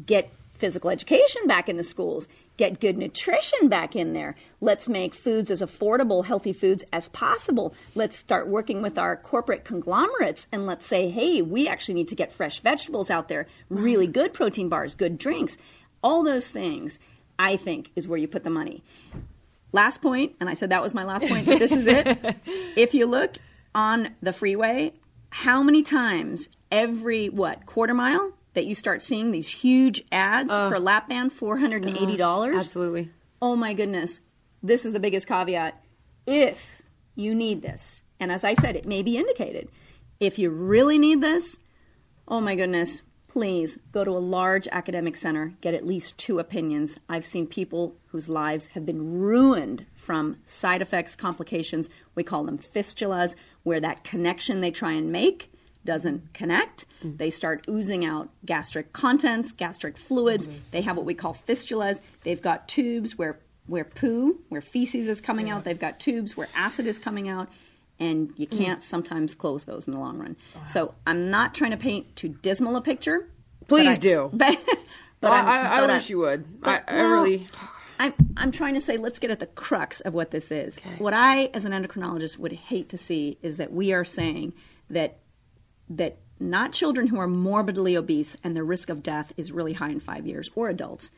[0.05, 4.35] get physical education back in the schools, get good nutrition back in there.
[4.59, 7.73] Let's make foods as affordable, healthy foods as possible.
[7.95, 12.15] Let's start working with our corporate conglomerates and let's say, hey, we actually need to
[12.15, 15.57] get fresh vegetables out there, really good protein bars, good drinks.
[16.03, 16.99] All those things,
[17.37, 18.83] I think, is where you put the money.
[19.71, 22.07] Last point, and I said that was my last point, but this is it.
[22.45, 23.35] if you look
[23.75, 24.93] on the freeway,
[25.29, 28.36] how many times every, what, quarter mile?
[28.57, 30.71] That you start seeing these huge ads oh.
[30.71, 32.55] for lap band, four hundred and eighty dollars.
[32.55, 33.11] Absolutely.
[33.39, 34.19] Oh my goodness.
[34.63, 35.79] This is the biggest caveat.
[36.25, 36.81] If
[37.13, 39.69] you need this, and as I said, it may be indicated.
[40.19, 41.59] If you really need this,
[42.27, 46.97] oh my goodness, please go to a large academic center, get at least two opinions.
[47.07, 51.91] I've seen people whose lives have been ruined from side effects, complications.
[52.15, 55.53] We call them fistulas, where that connection they try and make
[55.87, 56.85] doesn't connect.
[57.01, 60.49] They start oozing out gastric contents, gastric fluids.
[60.71, 62.01] They have what we call fistulas.
[62.23, 65.63] They've got tubes where where poo, where feces is coming out.
[65.63, 67.49] They've got tubes where acid is coming out.
[67.99, 68.57] And you hmm.
[68.57, 70.35] can't sometimes close those in the long run.
[70.67, 73.27] So I'm not trying to paint too dismal a picture.
[73.61, 74.29] but Please I- do.
[75.19, 76.41] But, but I, I'm- I, I but wish you would.
[76.41, 77.47] I, but- I well, really.
[77.99, 80.77] I'm, I'm trying to say, let's get at the crux of what this is.
[80.99, 84.53] What I, as an endocrinologist, would hate to see is that we are saying
[84.91, 85.17] that
[85.89, 89.89] that not children who are morbidly obese and the risk of death is really high
[89.89, 91.09] in five years, or adults.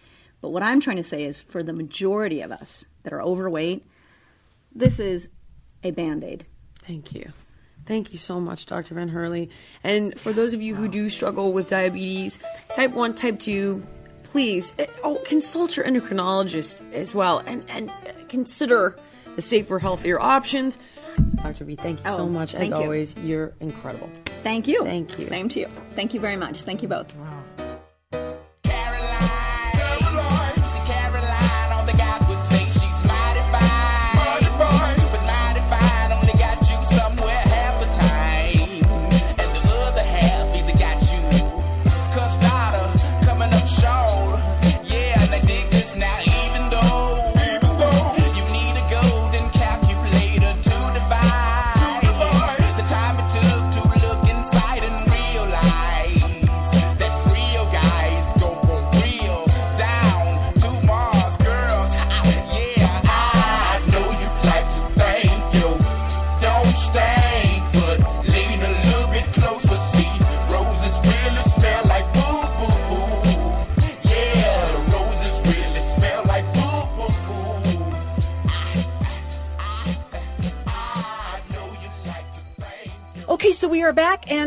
[0.42, 3.86] But what I'm trying to say is, for the majority of us that are overweight,
[4.74, 5.30] this is
[5.84, 6.46] a band aid.
[6.76, 7.32] Thank you.
[7.86, 8.96] Thank you so much, Dr.
[8.96, 9.50] Van Herle.
[9.84, 12.40] And for those of you who do struggle with diabetes,
[12.76, 13.86] type 1, type 2,
[14.24, 17.92] please eh, oh, consult your endocrinologist as well and, and
[18.30, 18.96] consider
[19.36, 20.78] the safer, healthier options.
[21.42, 21.66] Dr.
[21.66, 22.54] V, thank you so Oh, much.
[22.54, 22.76] As you.
[22.76, 24.10] always, you're incredible.
[24.26, 24.84] Thank you.
[24.84, 25.26] Thank you.
[25.26, 25.68] Same to you.
[25.96, 26.64] Thank you very much.
[26.64, 27.14] Thank you both.
[27.14, 27.39] Caroline,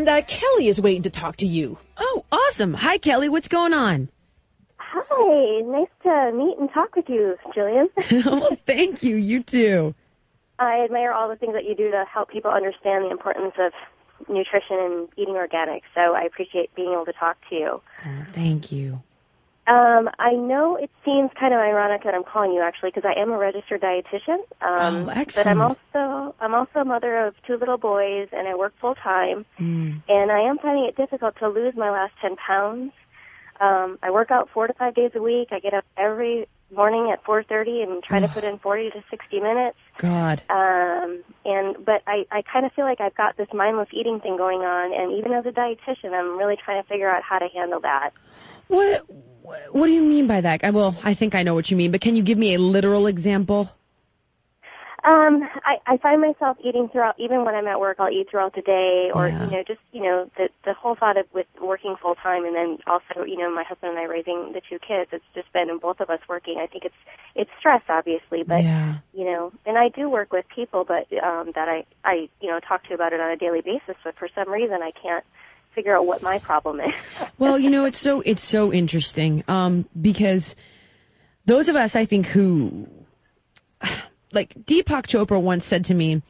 [0.03, 1.79] and uh, Kelly is waiting to talk to you.
[1.97, 2.75] Oh, awesome.
[2.75, 3.29] Hi, Kelly.
[3.29, 4.09] What's going on?
[4.77, 7.87] Hi, nice to meet and talk with you, Jillian.
[8.27, 9.15] well, thank you.
[9.15, 9.95] You too.
[10.59, 13.73] I admire all the things that you do to help people understand the importance of
[14.29, 15.85] nutrition and eating organic.
[15.95, 17.81] So I appreciate being able to talk to you.
[18.05, 19.03] Oh, thank you.
[19.65, 23.21] Um, I know it seems kind of ironic that I'm calling you actually because I
[23.21, 24.39] am a registered dietitian.
[24.61, 25.09] Um,
[25.41, 28.75] Oh, But I'm also I'm also a mother of two little boys and I work
[28.81, 29.47] full time.
[29.61, 30.03] Mm.
[30.09, 32.93] And I am finding it difficult to lose my last ten pounds.
[33.61, 35.49] Um, I work out four to five days a week.
[35.53, 39.41] I get up every morning at 4:30 and try to put in 40 to 60
[39.41, 39.77] minutes.
[39.99, 40.43] God.
[40.51, 44.37] Um, and but I, I kind of feel like I've got this mindless eating thing
[44.37, 47.49] going on, and even as a dietitian, I'm really trying to figure out how to
[47.55, 48.11] handle that.
[48.69, 49.05] What
[49.73, 50.65] what do you mean by that?
[50.65, 52.59] I well, I think I know what you mean, but can you give me a
[52.59, 53.71] literal example?
[55.05, 58.55] Um, I, I find myself eating throughout, even when I'm at work, I'll eat throughout
[58.55, 59.45] the day, or Yeah.
[59.47, 62.55] you know, just you know, the the whole thought of with working full time, and
[62.55, 65.11] then also, you know, my husband and I raising the two kids.
[65.13, 66.59] It's just been, both of us working.
[66.61, 66.95] I think it's
[67.35, 68.99] it's stress, obviously, but Yeah.
[69.13, 72.61] you know, and I do work with people, but um, that I I you know
[72.61, 73.97] talk to about it on a daily basis.
[74.05, 75.25] But for some reason, I can't
[75.73, 76.95] figure out what my problem is.
[77.39, 80.55] Well, you know, it's so it's so interesting um, because
[81.45, 82.87] those of us, I think, who
[84.33, 86.23] like Deepak Chopra once said to me,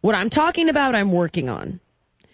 [0.00, 1.80] "What I'm talking about, I'm working on."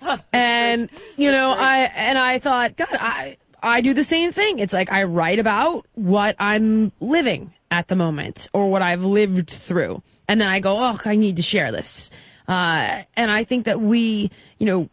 [0.33, 4.59] and you know, I and I thought, God, I I do the same thing.
[4.59, 9.51] It's like I write about what I'm living at the moment or what I've lived
[9.51, 12.11] through, and then I go, oh, I need to share this.
[12.49, 14.89] Uh, and I think that we, you know,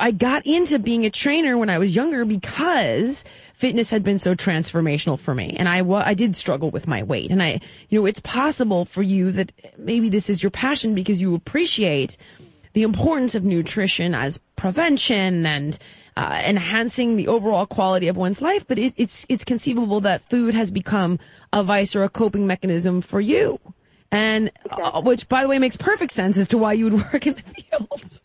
[0.00, 4.34] I got into being a trainer when I was younger because fitness had been so
[4.34, 5.54] transformational for me.
[5.58, 7.30] And I, I did struggle with my weight.
[7.30, 7.60] And I,
[7.90, 12.16] you know, it's possible for you that maybe this is your passion because you appreciate
[12.72, 15.78] the importance of nutrition as prevention and
[16.16, 20.54] uh, enhancing the overall quality of one's life, but it, it's it's conceivable that food
[20.54, 21.18] has become
[21.52, 23.58] a vice or a coping mechanism for you.
[24.12, 27.26] And uh, which, by the way, makes perfect sense as to why you would work
[27.26, 28.20] in the fields,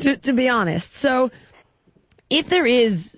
[0.00, 0.94] to, to be honest.
[0.94, 1.30] So,
[2.30, 3.16] if there is,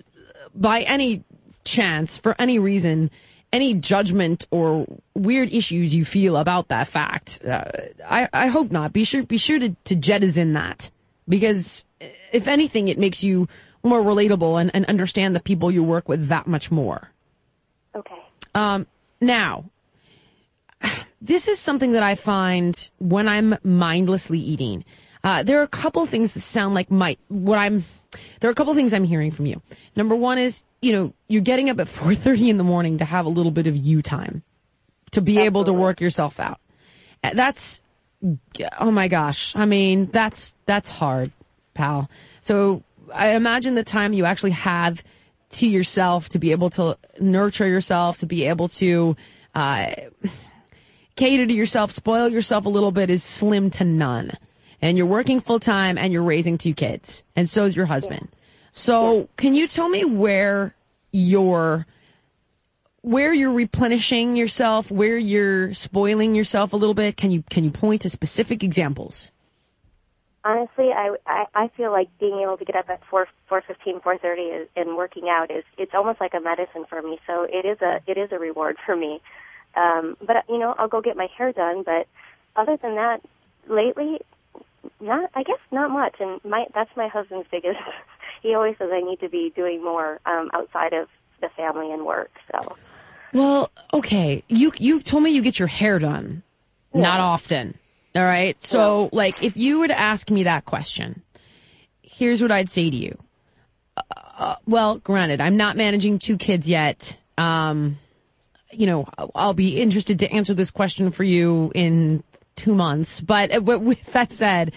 [0.55, 1.23] by any
[1.63, 3.11] chance, for any reason,
[3.51, 7.63] any judgment or weird issues you feel about that fact, uh,
[8.07, 8.93] I, I hope not.
[8.93, 10.91] Be sure be sure to, to jettison that
[11.27, 11.85] because
[12.31, 13.47] if anything, it makes you
[13.83, 17.11] more relatable and, and understand the people you work with that much more.
[17.95, 18.19] Okay.
[18.53, 18.87] Um,
[19.21, 19.65] now,
[21.21, 24.85] this is something that I find when I'm mindlessly eating.
[25.23, 27.83] Uh, there are a couple things that sound like my what I'm.
[28.39, 29.61] There are a couple things I'm hearing from you.
[29.95, 33.25] Number one is you know you're getting up at 4:30 in the morning to have
[33.25, 34.43] a little bit of you time,
[35.11, 36.59] to be able to work yourself out.
[37.23, 37.81] Uh, That's
[38.79, 39.55] oh my gosh.
[39.55, 41.31] I mean that's that's hard,
[41.73, 42.09] pal.
[42.39, 45.03] So I imagine the time you actually have
[45.51, 49.17] to yourself to be able to nurture yourself, to be able to.
[49.53, 49.91] Uh,
[51.19, 54.31] cater to yourself, spoil yourself a little bit is slim to none.
[54.81, 58.29] And you're working full time and you're raising two kids, and so is your husband.
[58.71, 60.75] So, can you tell me where
[61.11, 61.85] you're
[63.01, 67.17] where you're replenishing yourself, where you're spoiling yourself a little bit?
[67.17, 69.33] Can you can you point to specific examples?
[70.45, 73.99] Honestly, I, I I feel like being able to get up at four four fifteen
[73.99, 77.19] four thirty and working out is it's almost like a medicine for me.
[77.27, 79.19] So it is a it is a reward for me.
[79.75, 81.83] Um, but you know, I'll go get my hair done.
[81.83, 82.07] But
[82.55, 83.21] other than that,
[83.67, 84.19] lately,
[84.99, 86.15] not I guess not much.
[86.19, 87.79] And my that's my husband's biggest.
[88.41, 91.07] he always says I need to be doing more um, outside of
[91.41, 92.31] the family and work.
[92.51, 92.75] So
[93.33, 94.43] Well, okay.
[94.47, 96.43] You you told me you get your hair done.
[96.93, 97.77] Not often.
[98.15, 98.61] All right.
[98.63, 101.21] So, like, if you were to ask me that question,
[102.01, 103.17] here's what I'd say to you.
[104.37, 107.15] Uh, well, granted, I'm not managing two kids yet.
[107.37, 107.97] Um,
[108.71, 112.23] you know, I'll be interested to answer this question for you in
[112.55, 113.21] two months.
[113.21, 114.73] But uh, with that said,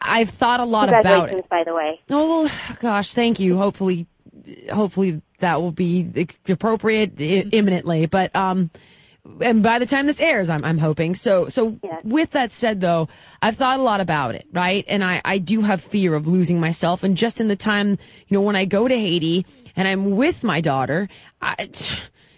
[0.00, 1.48] I've thought a lot about it.
[1.48, 2.00] by the way.
[2.10, 2.50] Oh well,
[2.80, 3.56] gosh, thank you.
[3.56, 4.06] Hopefully,
[4.72, 8.06] hopefully that will be appropriate i- imminently.
[8.06, 8.70] But um,
[9.40, 11.14] and by the time this airs, I'm I'm hoping.
[11.14, 12.00] So so Yes.
[12.04, 13.08] with that said, though,
[13.40, 14.84] I've thought a lot about it, right?
[14.88, 17.02] And I I do have fear of losing myself.
[17.04, 17.90] And just in the time,
[18.28, 19.46] you know, when I go to Haiti
[19.76, 21.08] and I'm with my daughter,
[21.40, 21.68] I.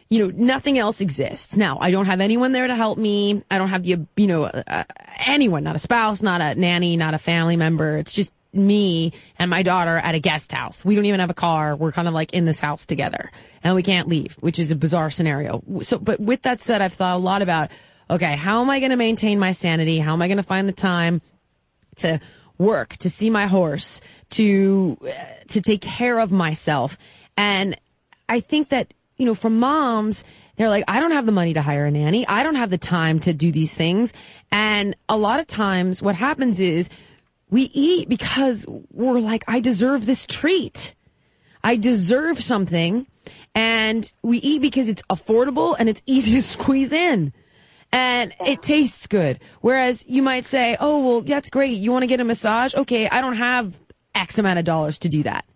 [0.08, 1.56] You know, nothing else exists.
[1.56, 3.42] Now, I don't have anyone there to help me.
[3.50, 4.84] I don't have the, you know, uh,
[5.18, 7.96] anyone, not a spouse, not a nanny, not a family member.
[7.96, 10.84] It's just me and my daughter at a guest house.
[10.84, 11.76] We don't even have a car.
[11.76, 13.30] We're kind of like in this house together
[13.62, 15.62] and we can't leave, which is a bizarre scenario.
[15.82, 17.70] So, but with that said, I've thought a lot about,
[18.08, 19.98] okay, how am I going to maintain my sanity?
[19.98, 21.20] How am I going to find the time
[21.96, 22.20] to
[22.58, 24.00] work, to see my horse,
[24.30, 25.12] to, uh,
[25.48, 26.96] to take care of myself?
[27.36, 27.78] And
[28.28, 30.24] I think that, you know, for moms,
[30.56, 32.26] they're like, I don't have the money to hire a nanny.
[32.26, 34.12] I don't have the time to do these things.
[34.50, 36.88] And a lot of times what happens is
[37.50, 40.94] we eat because we're like, I deserve this treat.
[41.62, 43.06] I deserve something.
[43.54, 47.32] And we eat because it's affordable and it's easy to squeeze in.
[47.92, 49.40] And it tastes good.
[49.60, 51.78] Whereas you might say, oh, well, that's great.
[51.78, 52.74] You want to get a massage?
[52.74, 53.78] Okay, I don't have
[54.14, 55.46] X amount of dollars to do that.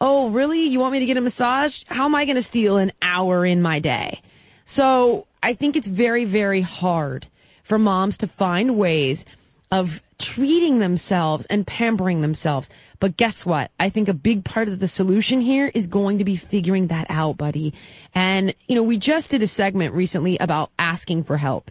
[0.00, 0.62] Oh, really?
[0.62, 1.84] You want me to get a massage?
[1.88, 4.22] How am I going to steal an hour in my day?
[4.64, 7.26] So I think it's very, very hard
[7.62, 9.26] for moms to find ways
[9.70, 12.68] of treating themselves and pampering themselves.
[12.98, 13.70] But guess what?
[13.78, 17.06] I think a big part of the solution here is going to be figuring that
[17.08, 17.74] out, buddy.
[18.14, 21.70] And, you know, we just did a segment recently about asking for help.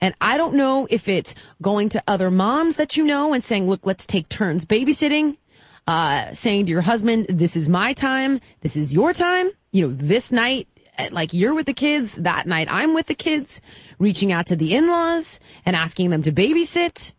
[0.00, 3.68] And I don't know if it's going to other moms that you know and saying,
[3.68, 5.36] look, let's take turns babysitting,
[5.86, 8.40] uh, saying to your husband, this is my time.
[8.60, 9.50] This is your time.
[9.72, 10.68] You know, this night,
[10.98, 13.60] uh, like you're with the kids, that night I'm with the kids,
[13.98, 17.12] reaching out to the in-laws and asking them to babysit.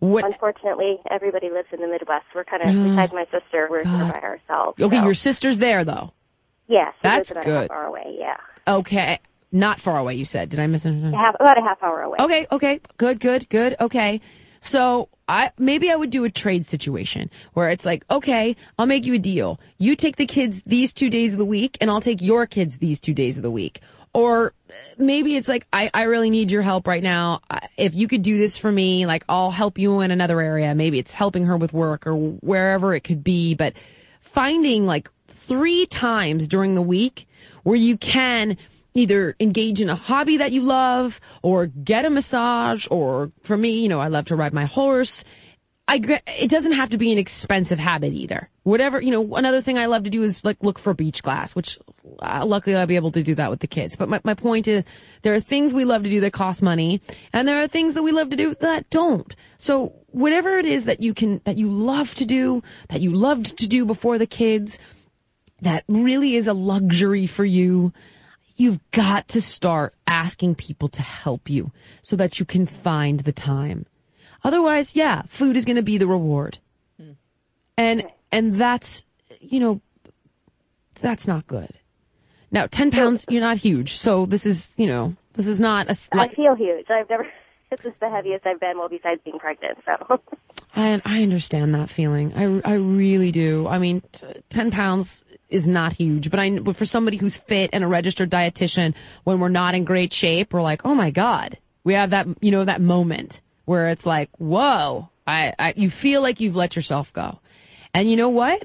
[0.00, 2.26] What, Unfortunately, everybody lives in the Midwest.
[2.34, 4.80] We're kind of, besides my sister, we're here by ourselves.
[4.80, 5.04] okay, so.
[5.04, 6.12] your sister's there though.
[6.68, 7.70] Yes, That's about good.
[7.70, 8.16] Half away.
[8.18, 9.18] Yeah, Okay.
[9.50, 10.50] Not far away, you said.
[10.50, 11.12] Did I miss anything?
[11.14, 12.18] half, about a half hour away.
[12.20, 13.76] Okay, okay, good, good, good.
[13.80, 14.20] Okay.
[14.60, 19.04] So I maybe I would do a trade situation where it's like, okay, I'll make
[19.04, 19.60] you a deal.
[19.76, 22.78] You take the kids these two days of the week and I'll take your kids
[22.78, 23.80] these two days of the week.
[24.14, 27.40] Or uh, maybe it's like, I, I really need your help right now.
[27.76, 30.74] If you could do this for me, like I'll help you in another area.
[30.74, 33.54] Maybe it's helping her with work or wherever it could be.
[33.54, 33.74] But
[34.20, 37.28] finding like three times during the week
[37.62, 38.56] where you can
[38.94, 43.80] either engage in a hobby that you love or get a massage or for me,
[43.80, 45.24] you know, I love to ride my horse.
[45.88, 48.50] I it doesn't have to be an expensive habit either.
[48.62, 51.56] Whatever you know, another thing I love to do is like look for beach glass,
[51.56, 51.78] which
[52.20, 53.96] uh, luckily I'll be able to do that with the kids.
[53.96, 54.84] But my my point is,
[55.22, 57.00] there are things we love to do that cost money,
[57.32, 59.34] and there are things that we love to do that don't.
[59.56, 63.56] So whatever it is that you can that you love to do, that you loved
[63.58, 64.78] to do before the kids,
[65.62, 67.94] that really is a luxury for you.
[68.58, 73.32] You've got to start asking people to help you so that you can find the
[73.32, 73.86] time.
[74.44, 76.58] Otherwise, yeah, food is going to be the reward.
[77.00, 77.12] Hmm.
[77.76, 79.04] And and that's
[79.40, 79.80] you know
[81.00, 81.78] that's not good.
[82.50, 83.94] Now, 10 pounds, you're not huge.
[83.94, 86.86] So this is, you know, this is not a I feel huge.
[86.90, 87.26] I've never.
[87.70, 89.76] This is the heaviest I've been, well, besides being pregnant.
[89.84, 90.22] So,
[90.78, 92.32] I, I understand that feeling.
[92.36, 93.66] I, I really do.
[93.66, 97.70] I mean, t- 10 pounds is not huge, but I, but for somebody who's fit
[97.72, 101.58] and a registered dietitian, when we're not in great shape, we're like, oh my God,
[101.82, 106.22] we have that, you know, that moment where it's like, whoa, I, I, you feel
[106.22, 107.40] like you've let yourself go.
[107.92, 108.64] And you know what?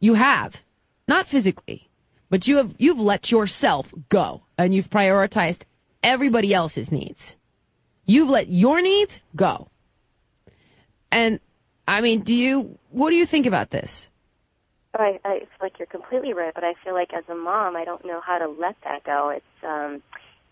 [0.00, 0.64] You have.
[1.06, 1.88] Not physically,
[2.30, 5.66] but you have, you've let yourself go and you've prioritized
[6.02, 7.36] everybody else's needs.
[8.06, 9.68] You've let your needs go.
[11.14, 11.38] And
[11.86, 14.10] I mean, do you, what do you think about this?
[14.94, 17.84] I, I feel like you're completely right, but I feel like as a mom, I
[17.84, 19.28] don't know how to let that go.
[19.30, 20.02] It's um,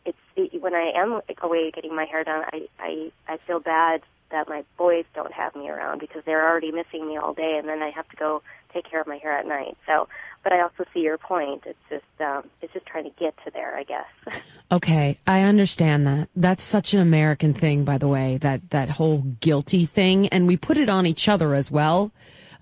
[0.05, 4.03] it's it, when I am away getting my hair done, I I I feel bad
[4.31, 7.69] that my boys don't have me around because they're already missing me all day, and
[7.69, 8.43] then I have to go
[8.73, 9.77] take care of my hair at night.
[9.87, 10.09] So,
[10.43, 11.65] but I also see your point.
[11.67, 14.41] It's just um, it's just trying to get to there, I guess.
[14.73, 16.31] Okay, I understand that.
[16.35, 20.29] That's such an American thing, by the way, that, that whole guilty thing.
[20.29, 22.11] And we put it on each other as well.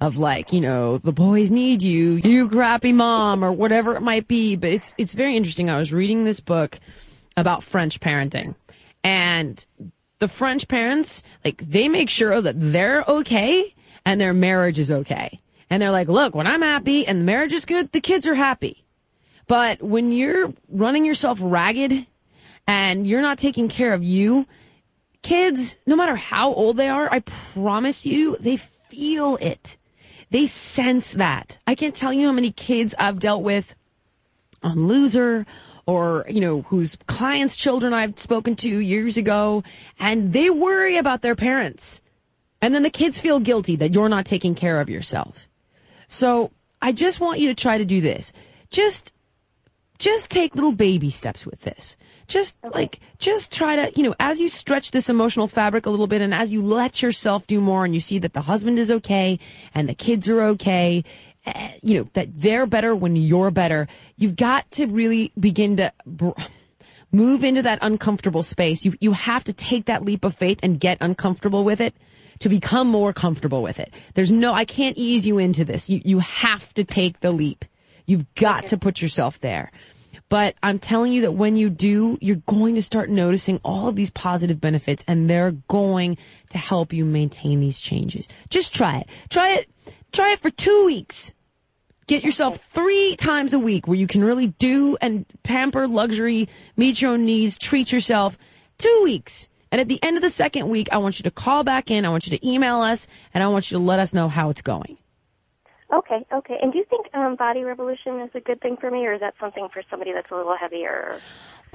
[0.00, 4.26] Of like, you know, the boys need you, you crappy mom, or whatever it might
[4.26, 4.56] be.
[4.56, 5.70] But it's, it's very interesting.
[5.70, 6.80] I was reading this book
[7.36, 8.56] about French parenting.
[9.04, 9.64] And
[10.18, 13.72] the French parents, like, they make sure that they're okay
[14.04, 15.38] and their marriage is okay.
[15.70, 18.34] And they're like, look, when I'm happy and the marriage is good, the kids are
[18.34, 18.84] happy.
[19.46, 22.06] But when you're running yourself ragged
[22.66, 24.46] and you're not taking care of you,
[25.22, 29.76] kids, no matter how old they are, I promise you, they feel it.
[30.30, 31.58] They sense that.
[31.66, 33.74] I can't tell you how many kids I've dealt with
[34.62, 35.46] on Loser
[35.86, 39.64] or, you know, whose clients' children I've spoken to years ago,
[39.98, 42.02] and they worry about their parents.
[42.62, 45.48] And then the kids feel guilty that you're not taking care of yourself.
[46.10, 46.50] So
[46.82, 48.32] I just want you to try to do this.
[48.70, 49.14] Just
[49.98, 51.96] just take little baby steps with this.
[52.26, 56.06] Just like, just try to, you know, as you stretch this emotional fabric a little
[56.06, 58.90] bit and as you let yourself do more and you see that the husband is
[58.90, 59.38] okay
[59.74, 61.04] and the kids are okay,
[61.44, 65.92] eh, you know, that they're better when you're better, you've got to really begin to
[66.06, 66.30] br-
[67.12, 68.86] move into that uncomfortable space.
[68.86, 71.94] You, you have to take that leap of faith and get uncomfortable with it
[72.40, 73.92] to become more comfortable with it.
[74.14, 75.88] There's no, I can't ease you into this.
[75.88, 77.64] You, you have to take the leap.
[78.06, 79.70] You've got to put yourself there.
[80.28, 83.96] But I'm telling you that when you do, you're going to start noticing all of
[83.96, 86.18] these positive benefits and they're going
[86.50, 88.28] to help you maintain these changes.
[88.48, 89.08] Just try it.
[89.28, 89.70] Try it.
[90.12, 91.34] Try it for two weeks.
[92.06, 97.02] Get yourself three times a week where you can really do and pamper luxury, meet
[97.02, 98.38] your own needs, treat yourself.
[98.78, 99.49] Two weeks.
[99.72, 102.04] And at the end of the second week, I want you to call back in.
[102.04, 104.50] I want you to email us and I want you to let us know how
[104.50, 104.98] it's going.
[105.92, 106.58] okay, okay.
[106.60, 109.20] And do you think um, Body Revolution is a good thing for me, or is
[109.20, 111.18] that something for somebody that's a little heavier?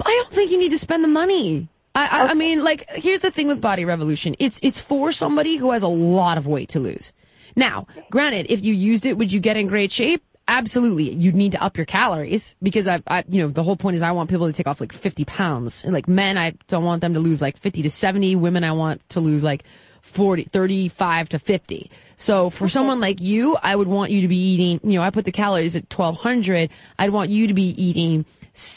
[0.04, 1.68] I don't think you need to spend the money.
[1.94, 4.36] I, I, I mean, like, here's the thing with Body Revolution.
[4.38, 7.12] It's it's for somebody who has a lot of weight to lose.
[7.56, 10.22] Now, granted, if you used it, would you get in great shape?
[10.48, 11.10] Absolutely.
[11.12, 14.02] You'd need to up your calories because I, I, you know, the whole point is
[14.02, 15.84] I want people to take off like 50 pounds.
[15.84, 18.36] And like men, I don't want them to lose like 50 to 70.
[18.36, 19.64] Women, I want to lose like
[20.02, 21.90] 40, 35 to 50.
[22.14, 25.10] So for someone like you, I would want you to be eating, you know, I
[25.10, 26.70] put the calories at 1200.
[26.98, 28.24] I'd want you to be eating,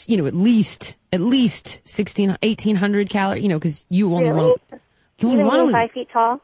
[0.08, 4.42] you know, at least, at least 16, 1800 calories, you know, cause you only Really?
[4.42, 4.80] want to,
[5.20, 6.40] you only want to five feet tall?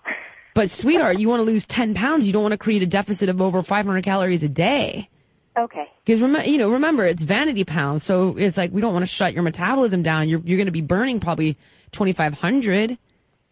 [0.54, 2.28] but sweetheart, you want to lose 10 pounds.
[2.28, 5.08] You don't want to create a deficit of over 500 calories a day.
[5.56, 5.88] Okay.
[6.04, 9.10] Because remember, you know, remember it's vanity pounds, so it's like we don't want to
[9.10, 10.28] shut your metabolism down.
[10.28, 11.56] You're you're going to be burning probably
[11.92, 12.98] 2,500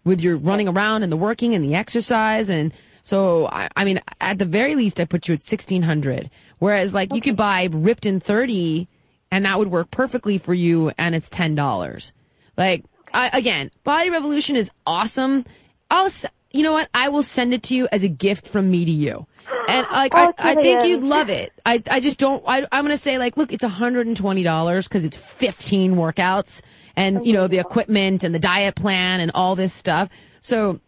[0.04, 4.00] with your running around and the working and the exercise, and so I, I mean,
[4.20, 6.30] at the very least, I put you at 1,600.
[6.58, 8.88] Whereas, like, you could buy ripped in 30,
[9.30, 12.12] and that would work perfectly for you, and it's ten dollars.
[12.56, 15.44] Like, I, again, Body Revolution is awesome.
[15.90, 16.88] I'll, s- you know what?
[16.94, 19.26] I will send it to you as a gift from me to you.
[19.68, 21.52] And like, Oh, I, I think you'd love it.
[21.64, 25.16] I, I just don't, I, I'm going to say like, look, it's $120 because it's
[25.16, 26.62] 15 workouts
[26.96, 30.08] and, you know, the equipment and the diet plan and all this stuff.
[30.40, 30.80] So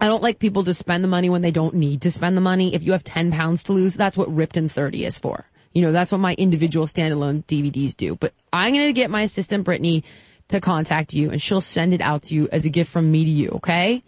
[0.00, 2.40] I don't like people to spend the money when they don't need to spend the
[2.40, 2.74] money.
[2.74, 5.46] If you have 10 pounds to lose, that's what Ripped in 30 is for.
[5.72, 8.14] You know, that's what my individual standalone DVDs do.
[8.16, 10.04] But I'm going to get my assistant, Brittany,
[10.48, 13.24] to contact you and she'll send it out to you as a gift from me
[13.24, 14.02] to you, okay?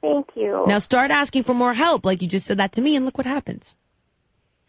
[0.00, 0.64] Thank you.
[0.66, 3.18] Now start asking for more help like you just said that to me and look
[3.18, 3.76] what happens.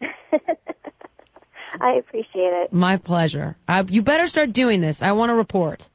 [1.80, 2.72] I appreciate it.
[2.72, 3.56] My pleasure.
[3.68, 5.02] I, you better start doing this.
[5.02, 5.88] I want to report.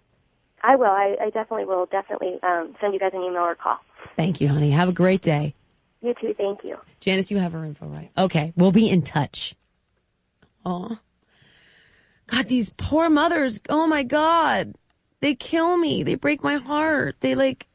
[0.62, 0.86] I will.
[0.86, 1.88] I, I definitely will.
[1.88, 3.80] Definitely um, send you guys an email or call.
[4.16, 4.72] Thank you, honey.
[4.72, 5.56] Have a great day.
[6.02, 6.34] You too.
[6.38, 6.78] Thank you.
[7.00, 8.12] Janice, you have her info, right?
[8.18, 9.56] Okay, we'll be in touch.
[10.66, 10.98] Oh,
[12.28, 13.60] God, these poor mothers.
[13.70, 14.76] Oh my God,
[15.20, 16.04] they kill me.
[16.04, 17.18] They break my heart.
[17.20, 17.68] They like,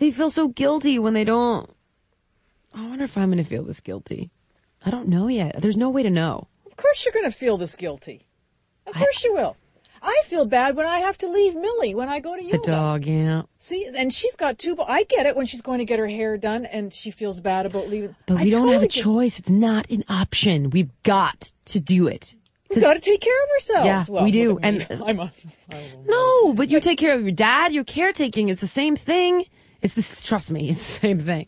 [0.00, 1.70] they feel so guilty when they don't.
[2.74, 4.30] I wonder if I'm going to feel this guilty.
[4.84, 5.60] I don't know yet.
[5.60, 6.48] There's no way to know.
[6.66, 8.26] Of course you're going to feel this guilty.
[8.86, 9.56] Of course you will.
[10.02, 12.52] I feel bad when I have to leave Millie when I go to you.
[12.52, 13.42] The dog, yeah.
[13.58, 14.74] See, and she's got two.
[14.80, 17.66] I get it when she's going to get her hair done and she feels bad
[17.66, 18.16] about leaving.
[18.24, 19.38] But I we don't totally have a choice.
[19.38, 20.70] It's not an option.
[20.70, 22.34] We've got to do it.
[22.70, 23.86] We've got to take care of ourselves.
[23.86, 24.86] Yeah, well, we do, look at me.
[24.88, 25.32] and- I'm a,
[26.06, 28.48] No, but you take care of your dad, you're caretaking.
[28.48, 29.44] It's the same thing.
[29.82, 31.46] It's this, trust me, it's the same thing.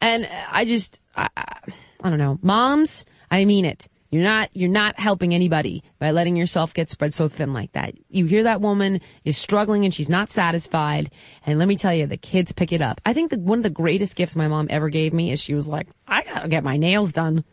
[0.00, 2.38] And I just, I, I, don't know.
[2.42, 3.88] Moms, I mean it.
[4.10, 7.94] You're not, you're not helping anybody by letting yourself get spread so thin like that.
[8.08, 11.10] You hear that woman is struggling and she's not satisfied.
[11.44, 13.00] And let me tell you, the kids pick it up.
[13.04, 15.54] I think that one of the greatest gifts my mom ever gave me is she
[15.54, 17.44] was like, I gotta get my nails done.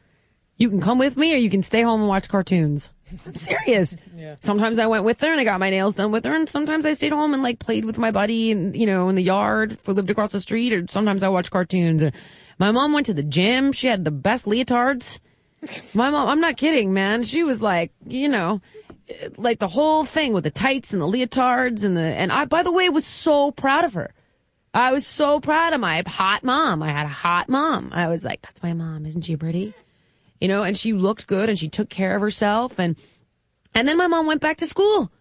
[0.58, 2.94] You can come with me or you can stay home and watch cartoons.
[3.26, 3.98] I'm serious.
[4.16, 4.36] yeah.
[4.40, 6.86] Sometimes I went with her and I got my nails done with her, and sometimes
[6.86, 9.74] I stayed home and like played with my buddy and you know in the yard
[9.74, 12.04] if we lived across the street, or sometimes I watched cartoons.
[12.60, 13.72] My mom went to the gym.
[13.72, 15.20] She had the best leotards.
[15.94, 17.24] My mom, I'm not kidding, man.
[17.24, 18.62] She was like, you know,
[19.38, 22.64] like the whole thing with the tights and the leotards and the and I by
[22.64, 24.14] the way was so proud of her.
[24.74, 26.82] I was so proud of my hot mom.
[26.82, 27.90] I had a hot mom.
[27.92, 29.74] I was like, that's my mom, isn't she pretty?
[30.42, 32.98] You know, and she looked good and she took care of herself and
[33.74, 35.12] and then my mom went back to school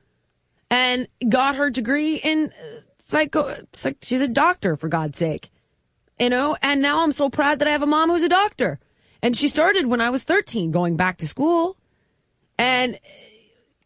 [0.71, 5.51] and got her degree in uh, psycho psych, she's a doctor for God's sake.
[6.19, 8.79] You know, and now I'm so proud that I have a mom who's a doctor.
[9.23, 11.77] And she started when I was 13 going back to school.
[12.59, 12.99] And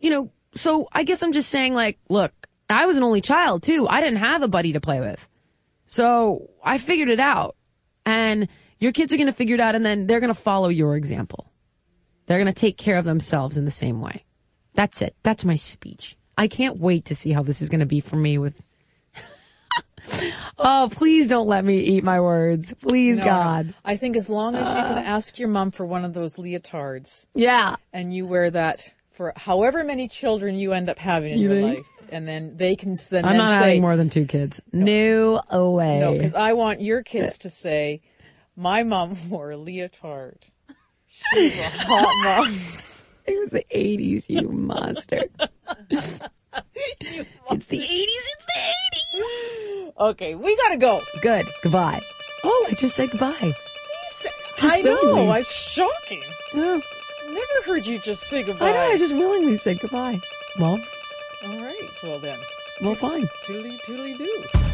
[0.00, 2.32] you know, so I guess I'm just saying, like, look,
[2.68, 3.86] I was an only child too.
[3.88, 5.28] I didn't have a buddy to play with.
[5.86, 7.56] So I figured it out.
[8.06, 8.48] And
[8.84, 10.94] your kids are going to figure it out and then they're going to follow your
[10.94, 11.50] example.
[12.26, 14.24] They're going to take care of themselves in the same way.
[14.74, 15.16] That's it.
[15.22, 16.16] That's my speech.
[16.36, 18.62] I can't wait to see how this is going to be for me with.
[20.58, 22.74] oh, please don't let me eat my words.
[22.74, 23.66] Please, No, God.
[23.66, 23.68] Uh.
[23.68, 23.74] no.
[23.84, 27.26] I think as long as you can ask your mom for one of those leotards
[27.34, 27.76] Yeah.
[27.92, 31.62] and you wear that for however many children you end up having in You your
[31.62, 31.78] think?
[31.78, 34.60] life, and then they can then, I'm then not say having more than two kids.
[34.72, 36.00] No, way.
[36.00, 38.02] no, because I want your kids to say,
[38.56, 40.46] "My mom wore a leotard.
[41.08, 42.58] She's a hot mom."
[43.26, 45.22] It was the 80s, you monster.
[45.90, 46.18] it's
[47.66, 48.06] the 80s.
[48.10, 48.60] It's the
[49.18, 49.92] 80s.
[49.98, 51.02] Okay, we gotta go.
[51.22, 51.48] Good.
[51.62, 52.02] Goodbye.
[52.42, 53.54] Oh, I just said goodbye.
[54.56, 55.32] Just I know.
[55.34, 56.22] It's shocking.
[56.52, 56.82] No,
[57.28, 58.70] Never heard you just say goodbye.
[58.70, 58.92] I know.
[58.92, 60.20] I just willingly said goodbye.
[60.58, 60.78] Well,
[61.46, 61.88] All right.
[62.02, 62.38] Well then,
[62.82, 63.26] well, fine.
[63.46, 64.73] toodly toodly do.